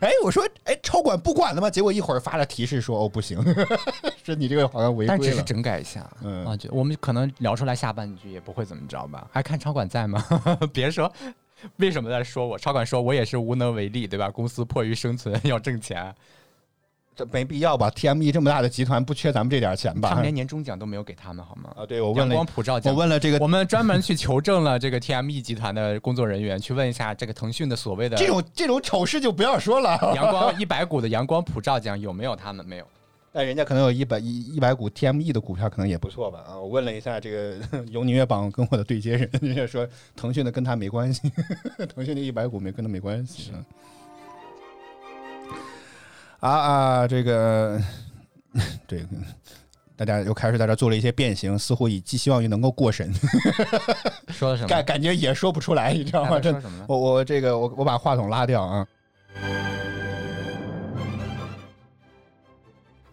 [0.00, 1.68] 哎我说哎超管不管了吗？
[1.68, 3.42] 结果一会儿发了提示说哦不行，
[4.22, 5.42] 说你这个好像违规但只是。
[5.42, 9.26] 整改一下，嗯啊，就我们可能聊出来下半句也不会怎么着吧？
[9.32, 10.22] 还看超管在吗？
[10.72, 11.10] 别说，
[11.76, 12.56] 为什么在说我？
[12.58, 14.30] 超管说我也是无能为力，对吧？
[14.30, 16.14] 公司迫于生存要挣钱，
[17.16, 20.22] 这没必要吧？TME 这么大的集团不缺咱们这点钱吧他们？
[20.24, 21.70] 连年终奖都没有给他们，好吗？
[21.76, 29.98] 啊，对我问了光普照奖，我问了这个我们专门去求证了这个 TME 集团的工作人员，去问一下这个腾讯的所谓的这种这种丑事就不要说了。
[30.14, 32.64] 阳光 一百股的阳光普照奖有没有他们？
[32.64, 32.86] 没有。
[33.32, 36.40] 但人家可能有一百一一百股 TME 的股票，可能也不错吧？
[36.48, 37.56] 啊，我问了一下这个
[37.88, 39.86] 游宁月榜跟我的对接人，人家说
[40.16, 41.30] 腾讯的跟他没关系，
[41.94, 43.52] 腾讯的一百股没跟他没关系。
[46.40, 47.80] 啊啊，这个
[48.88, 49.06] 这个，
[49.96, 53.12] 大家又开始在这做了一些变形，似乎以寄希望于能够过审，
[54.28, 54.68] 说了什么？
[54.68, 56.40] 感感觉也说不出来，你知道吗？
[56.40, 56.52] 这？
[56.86, 58.86] 我我这个我我把话筒拉掉啊。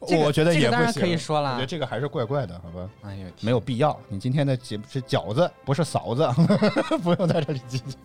[0.07, 2.89] 这个我觉得这个当然也不行，可以说啦我觉得这个还是怪怪的，好吧？
[3.03, 3.97] 哎呀，没有必要。
[4.07, 6.27] 你今天的节是饺子，不是嫂子，
[7.03, 7.95] 不用在这里继续。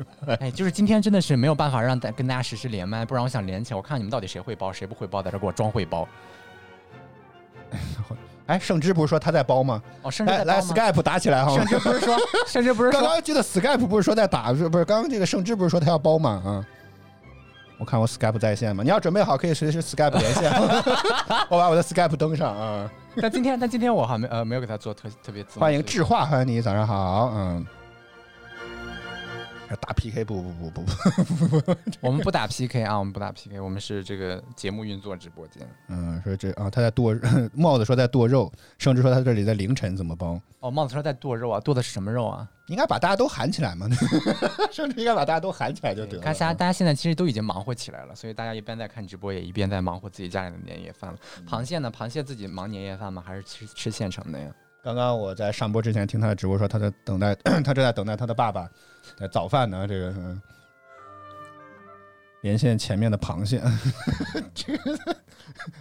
[0.41, 6.07] 哎，就是今天真的是没有办法让大跟大家实时连麦，不然我想连起来，我看你们到底谁会包，谁不会包，在这给我装会包。
[8.47, 9.81] 哎，盛之不是说他在包吗？
[10.03, 11.65] 哦，盛之来来？，Skype 打起来好吗？
[11.65, 14.85] 甚至不是说， 甚至不是说，刚刚记得 Skype 不是说在打，是不是？
[14.85, 16.43] 刚刚这个盛之不是说他要包吗？
[16.45, 16.67] 啊，
[17.83, 18.85] 我看我 Skype 在线吗？
[18.85, 20.53] 你要准备好，可以随时 Skype 连线。
[21.51, 22.89] 我把我的 Skype 登上啊。
[23.21, 27.33] 但今天但今天我还没呃没有给他做特特别欢迎智化，欢迎你，早上好。
[27.35, 27.67] 嗯，
[29.77, 35.67] 打 PK 不不不不不， 我们不打 PK 啊，我们不打 PK，我们是这个节目运作直播间。
[35.89, 37.15] 嗯，说这啊，他在剁
[37.55, 40.41] 帽子说在剁肉，甚至说他这里在凌晨怎么包？
[40.61, 42.49] 哦，帽子说在剁肉啊，剁的是什么肉啊？
[42.69, 43.87] 应该把大家都喊起来嘛，
[44.71, 46.23] 甚至应该把大家都喊起来就得了。
[46.23, 51.19] 看大家大家现在其实都已经忙活起来了，所以大家一边在看直播，也一边在忙活自己家里的年夜饭了。
[51.47, 51.91] 螃蟹呢？
[51.91, 53.23] 螃蟹自己忙年夜饭吗？
[53.27, 54.47] 还是吃吃现成的呀？
[54.83, 58.69] 刚刚我在上播之前听他的直播说，他在等待， 他正在等待他的爸爸
[59.17, 59.87] 在早饭呢。
[59.87, 60.43] 这个嗯，
[62.43, 63.63] 连线前面的螃蟹，
[64.55, 65.17] 这个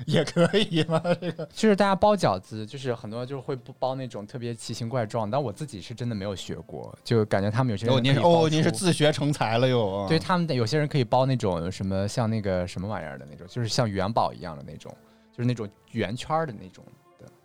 [0.05, 1.01] 也可以吗？
[1.19, 10.05] 这个就是大家包饺子，就是很多就是会不包那种特别奇形怪状，但我自己是真的没有学过，就感觉他们有些人哦，您是哦，您是自学成才了又。
[10.07, 14.95] 对他们的有些人可以包那种什么像那个什么玩意儿的那种，就是像元宝一样的那种，
[15.31, 16.91] 就是那种圆圈儿的那种的。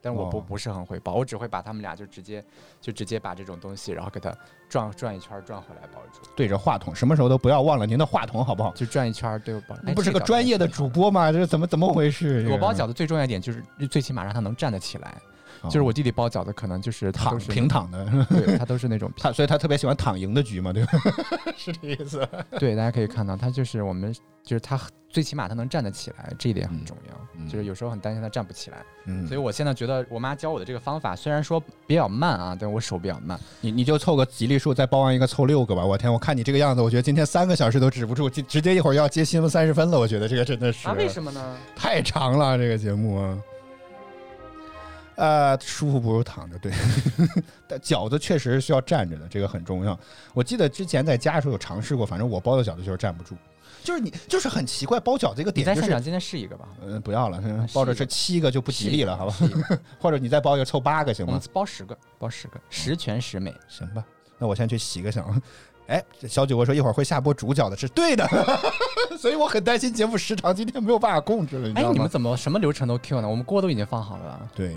[0.06, 2.40] 但是我不哦不是很会包，我只会把他们俩就直接
[2.80, 4.32] 就直接把这种东西，然后给它
[4.68, 8.72] 转转一圈转回来包住，对着话筒，什么时候都不要忘了您的话筒，好不好？
[8.74, 9.74] 就转一圈对我包。
[9.74, 11.32] 哎你不是个专业的主播吗？
[11.32, 12.46] 这是怎么怎么回事？
[12.48, 15.20] 我包饺子最重要一点就是最起码让它能站得起来。
[15.62, 20.92] 哦就是我弟弟包饺子，可能就是他躺都是平躺的， 对他都是那种他所以他特别喜欢躺赢的局嘛，对吧？
[21.56, 22.26] 是这意思。
[22.58, 27.14] 对，大家可以看到，他就是我们，就是他最起码他能站得起来，这一点很重要。
[27.38, 33.38] 嗯就是有时候很担心他站不起来，嗯所以我现在觉得我妈教我的这个方法，虽然说比较慢啊，但我手比较慢。
[33.60, 35.84] 你你就凑个吉利数，再包完一个凑六个吧。
[35.84, 39.98] 我天，我看你这个样子，我觉得今天三个小时都止不住，直直接一会儿要接新闻三十分了。
[39.98, 41.56] 我觉得这个真的是啊，为什么呢？
[41.76, 43.38] 太长了，这个节目啊。
[45.16, 46.72] 呃，舒服不如躺着，对。
[47.66, 49.98] 但饺子确实是需要站着的，这个很重要。
[50.34, 53.34] 我记得之前在家的时候有尝试过，反正我包的饺子就是站不住，
[53.82, 56.68] 就是你就是很奇怪，包饺子一个点就是你在现场，今天试一个吧。
[56.82, 57.42] 嗯，不要了，
[57.72, 59.36] 包着这七个就不吉利了，好吧？
[59.98, 61.40] 或者你再包一个凑八个行吗？
[61.52, 63.54] 包十个，包十个，十全十美。
[63.68, 64.04] 行吧，
[64.38, 65.34] 那我先去洗个澡。
[65.86, 68.28] 哎，这小九我说一会儿会下播煮饺子吃，对的，
[69.18, 72.08] 所以我很担心节目时长今天没有办法控制了，你知哎，道吗你们？
[72.08, 73.28] 怎么什么流程都 Q 呢？
[73.28, 74.50] 我们锅都已经放好了。
[74.52, 74.76] 对，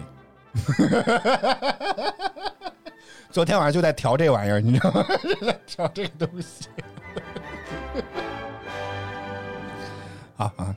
[3.32, 5.05] 昨天晚上就在调这玩意儿，你知道吗？
[5.45, 6.68] 在调这个东西。
[10.38, 10.76] 啊啊！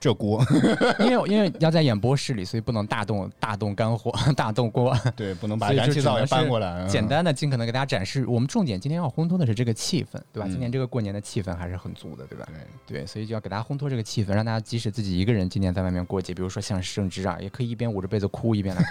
[0.00, 0.40] 这锅，
[1.00, 4.96] 因为因为要在演播室里，所以不能大动大动肝火，大动锅。
[5.16, 6.84] 对，不能 把燃气灶也搬过来。
[6.84, 8.24] 嗯简单的尽可能给大家展示。
[8.26, 10.46] 我们重点今天要烘托的是这个气氛，对吧？
[10.48, 12.46] 嗯今年这个过年的气氛还是很足的，对吧？
[12.86, 18.82] 对，对，所以就要给大家烘托这个气氛，让大家即使自己一个人今年在外面过节，比如说像盛之啊，也可以一边捂着被子哭一边来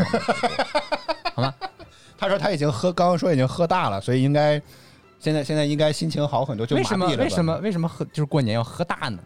[1.33, 1.53] 好吗？
[2.17, 4.61] 他说他已经喝，刚刚说已经喝大了，所以应该
[5.19, 9.19] 现在现在应该心情好很多，就为什么麻痹了吧为什么为什么喝就是过年要喝大呢？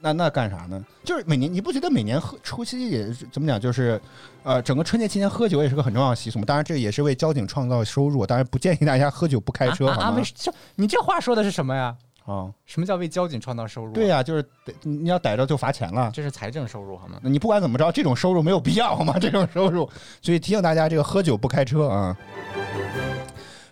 [0.00, 0.84] 那那干啥呢？
[1.04, 3.60] 就是每年你不觉得每年喝除夕也是怎么讲？
[3.60, 4.00] 就是
[4.44, 6.44] 呃，整个春节期间喝酒也是个很重要的习俗嘛。
[6.44, 8.24] 当然，这也是为交警创造收入。
[8.24, 9.92] 当然，不建议大家喝酒不开车！
[9.92, 10.22] 好吗为？
[10.34, 11.96] 这你这话说的是什么呀？
[12.26, 13.92] 啊，什么叫为交警创造收入？
[13.92, 16.10] 对、呀、就是得你要逮着就罚钱了。
[16.12, 17.18] 这是财政收入好吗？
[17.22, 19.18] 那你不管怎么着，这种收入没有必要好吗？
[19.18, 19.88] 这种收入，
[20.22, 22.16] 所以提醒大家，这个喝酒不开车啊。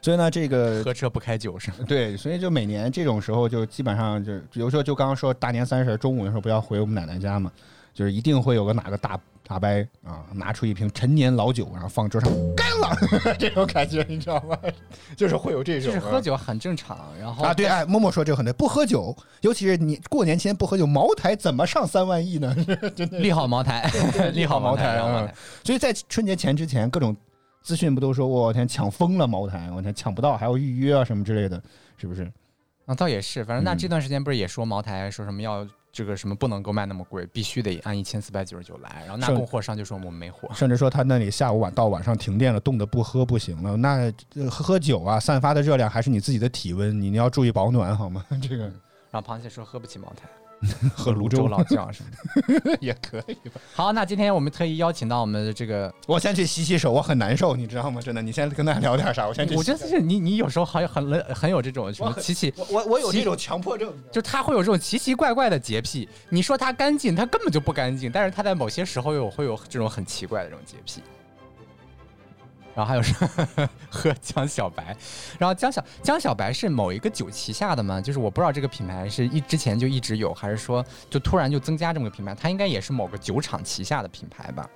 [0.06, 1.78] 所以呢，这个喝车不开酒是吗？
[1.88, 7.50] 对，所以就每年这种时候，就基本上就，比如说就刚刚说大年三十中午的时候，不要回我们奶奶家嘛，
[7.92, 9.66] 就是一定会有个哪个大大伯
[10.04, 12.96] 啊，拿出一瓶陈年老酒，然后放桌上，干了，
[13.36, 14.56] 这种感觉你知道吗？
[15.16, 22.54] 就是会有这种就是喝酒很正常，然后啊，对，哎，默默说这个很对，不喝酒，尤其是你过年前不喝酒，茅台怎么上三万亿呢？
[22.94, 23.90] 真的利好茅台，
[24.32, 25.34] 利好茅台，利好茅嗯台。
[25.64, 27.16] 所以在春节前之前，各种
[27.66, 31.60] 资讯不都说我天抢疯了茅台，我天抢不到，还要预约啊什么之类的，
[31.96, 32.22] 是不是？
[32.84, 40.48] 啊，倒也是，反正那嗯这段时间不是也说茅台说什么要这个什么不能够卖那么贵，必须得按一千四百九十九来，然后那供货商就说我们没货。
[40.54, 43.76] 甚至说他那里下午晚到晚上停电了，冻得不喝不行了。
[43.76, 48.24] 那呃喝喝酒啊，散发的热量还是你自己的体温，你你要注意保暖好吗？
[48.40, 48.70] 这个
[49.10, 50.28] 然后螃蟹说喝不起茅台，
[50.94, 52.78] 喝泸州老窖什么的。
[52.80, 53.60] 也可以吧。
[53.74, 58.00] 好，那今天我们特意邀请到我们的这个，我先去洗洗手，我很难受，你知道吗？
[58.00, 59.26] 真的，你先跟大家聊点啥？
[59.28, 59.58] 我先去洗。
[59.58, 66.08] 我觉得是你，你有时候好像很很有这种什么奇奇，我我我有这种强迫症，就他会有这种奇奇怪怪的洁癖。
[66.28, 71.02] 你说他干净，他根本就不干净，但是他在某些时候又会有这种很奇怪的这种洁癖。
[72.76, 73.14] 然后还有是
[73.90, 74.94] 喝江小白，
[75.38, 78.02] 然后江小江小白是某一个酒旗下的吗？
[78.02, 82.34] 就是我不知道这个品牌是一之前就一直有，还是说就突然就增加这么个品牌？
[82.34, 84.68] 它应该也是某个酒厂旗下的品牌吧？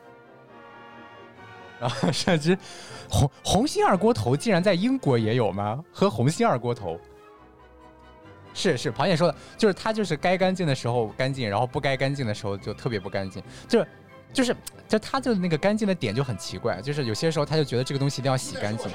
[1.78, 2.58] 然后甚至
[3.10, 5.84] 红红星二锅头竟然在英国也有吗？
[5.92, 6.98] 喝红星二锅头。
[8.52, 13.86] 是是，螃蟹说的，就是它就是该干净的时候干净，然后不该干净的时候就特别不干净，就是
[14.32, 14.56] 就是
[14.88, 18.90] 就他就那个干净的点就很奇怪，就是有些时候他就觉得这个东西一定要洗干净，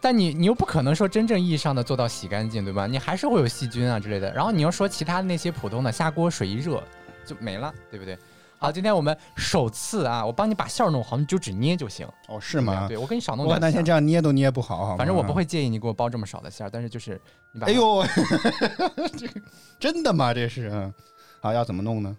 [0.00, 2.86] 但你你又不可能说真正意义上的做到洗干净，对吧？
[2.86, 4.32] 你还是会有细菌啊之类的。
[4.32, 6.82] 然后你要说其他的那些普通的，下锅水一热
[7.24, 8.18] 就没了，对不对？
[8.58, 12.86] 好，今天我们首次啊，我帮你把馅儿弄好，你就只捏就行，哦，是吗？
[12.86, 13.84] 对我给你少弄我那天点馅儿。
[13.84, 15.32] 这样捏都捏不好，好反正我不。
[15.32, 17.20] 会介意你给我包这么少的馅儿，但是就是
[17.52, 18.04] 你把它哎呦，
[19.18, 19.40] 这个
[19.80, 20.32] 真的吗？
[20.32, 20.94] 这是嗯，
[21.40, 22.16] 好，要怎么弄呢？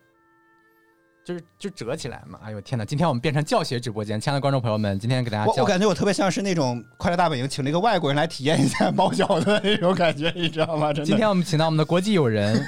[1.23, 2.39] 就是就折起来嘛。
[2.43, 2.83] 哎呦天哪！
[2.83, 10.91] 今天我们变成教学直播间，亲爱的观众朋友们，今天给大家教我我感觉我特别像是那种快乐大本营请了一个外国人来体验一下包饺子的那种感觉，你知道吗？
[10.91, 12.61] 真的，今天我们请到我们的国际友人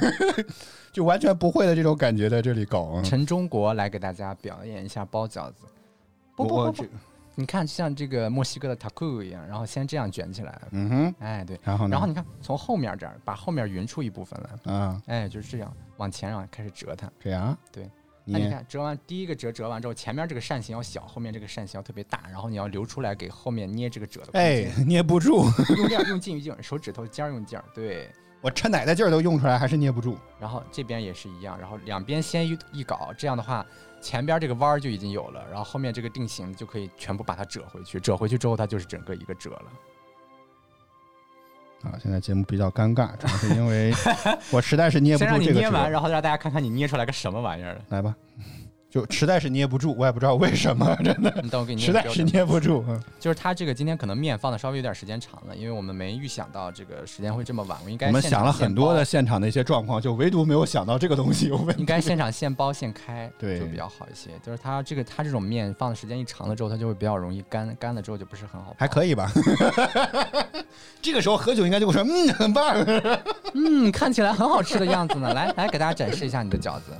[0.93, 2.93] 就完全不会的这种感觉在这里搞。
[2.95, 5.65] 嗯陈中国来给大家表演一下包饺子。
[6.35, 6.85] 不不不不，
[7.35, 11.91] 你看像这个墨西哥的 taco 一样，然后先这样卷起来，嗯哼，哎对，然后呢？
[11.91, 17.09] 然后你看从后面这儿把后面匀出一部分来，啊，哎就是这样往前然后开始折它。
[17.19, 17.89] 这样对，
[18.25, 25.45] 那你看折完第一个折折完之后，前面这个扇形要小，后面这个扇形要特别大，然后你要留出来给后面捏这个褶的空哎间。，捏不住，
[25.89, 28.09] 用用劲于劲儿，手指头尖儿用劲儿，对。
[28.41, 30.17] 我抻奶的劲儿都用出来，还是捏不住。
[30.39, 33.65] 然后这边也是一样，然后两边先一一搞，这样的话，
[34.01, 39.71] 前边这个弯儿就已经有了，然后后面这个定型就可以全部把它折回去，折回去之后它就是整个一个折了。
[41.85, 43.93] 啊，现在节目比较尴尬，主要是因为
[44.51, 47.79] 我实在是捏不先让住这个你捏完，然后让大家看看你捏出来个什么玩意儿。
[47.89, 48.15] 来吧，
[48.95, 52.81] 就实在是捏不住，我也不知道为什么，真的你等我给你实在是捏不住。
[52.87, 61.81] 嗯就是它这个今天可能面放的稍微有点时间长了，因为我们没预想到这个时间会这么晚，我应该我们想了很多的，现场的一些状况，就唯独没有想到这个东西有问题。
[61.81, 64.29] 应该现场现包现开，对就比较好一些。
[64.41, 68.73] 就是它这个它这种面放的时间一长了之后，它就会比较容易干，干了之后就不是很好。
[68.79, 69.29] 还可以吧？
[71.01, 72.73] 这个时候喝酒应该就会说，嗯，很棒。
[73.55, 75.33] 嗯，看起来很好吃的样子呢。
[75.33, 76.91] 来来，给大家展示一下你的饺子。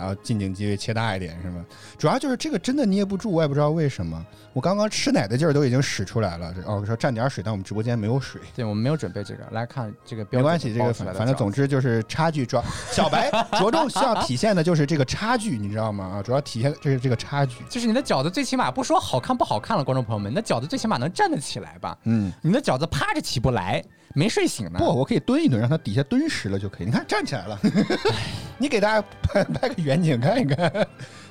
[0.00, 1.64] 然后近景机会切大一点是吗？
[1.98, 4.24] 主要就是这个真的捏不住，我也不知道为什么。
[4.54, 6.52] 我刚刚吃奶的劲儿都已经使出来了。
[6.54, 8.40] 这哦，说蘸点水，但我们直播间没有水。
[8.56, 12.64] 对我们没有准备这个，来看这个标准没关系，这个反正总之就是差距主要。
[12.90, 16.16] 小白 着重需要体现的就是这个差距，你知道吗？
[16.16, 17.62] 啊，主要体现这是这个差距。
[17.68, 21.96] 就是你的饺子最起码不说好看不好看了，观众朋友们，你的饺子最起码能站得起来吧？
[22.04, 23.84] 嗯，你的饺子趴着起不来，
[24.14, 24.78] 没睡醒呢。
[24.78, 26.86] 不，我可以蹲一蹲，让它底下蹲实了就可以。
[26.86, 27.60] 你看站起来了，
[28.58, 30.70] 你给大家拍拍个远景看一看。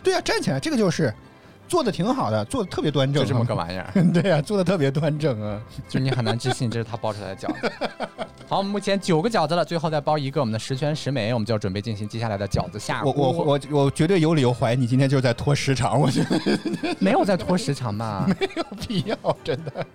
[0.02, 1.14] 对啊、站起来，这个就是
[1.70, 5.62] 做的挺好的，做的特别端正，就这么个玩意儿， 对呀、做的特别端正啊。
[5.88, 7.72] 就你很难置信这是他包出来的饺子。
[8.50, 13.14] 好，目前九个饺子了，最后再包一个我们的十全十美，我们就要准备进行接下来的饺子下锅。
[13.14, 16.60] 我我我我绝对有理由怀疑你今天就是在拖时长，我觉得
[16.98, 18.26] 没有在拖时长吧？
[18.40, 19.86] 没有必要，真的。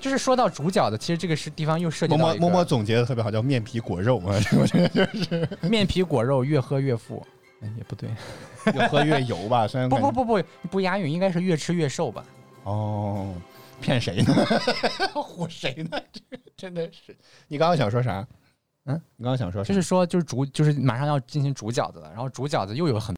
[0.00, 7.24] 就是说到煮饺子，其实这个是地方又涉及到一个默默默默总结的特别好，叫面皮果肉啊，我觉得就是面皮果肉，越喝越富。
[7.60, 8.10] 哎，也不对，
[8.74, 9.66] 越喝越油吧。
[9.66, 12.24] 虽然不不不不不押韵，应该是越吃越瘦吧？
[12.64, 13.34] 哦，
[13.80, 14.32] 骗谁呢？
[15.12, 16.00] 唬谁呢？
[16.12, 16.20] 这
[16.56, 17.14] 真的是。
[17.48, 18.26] 你刚刚想说啥？
[18.86, 19.68] 嗯，你刚刚想说啥？
[19.68, 23.12] 就是说，就是煮，就是马上要进行煮饺子了，然后煮饺子又有很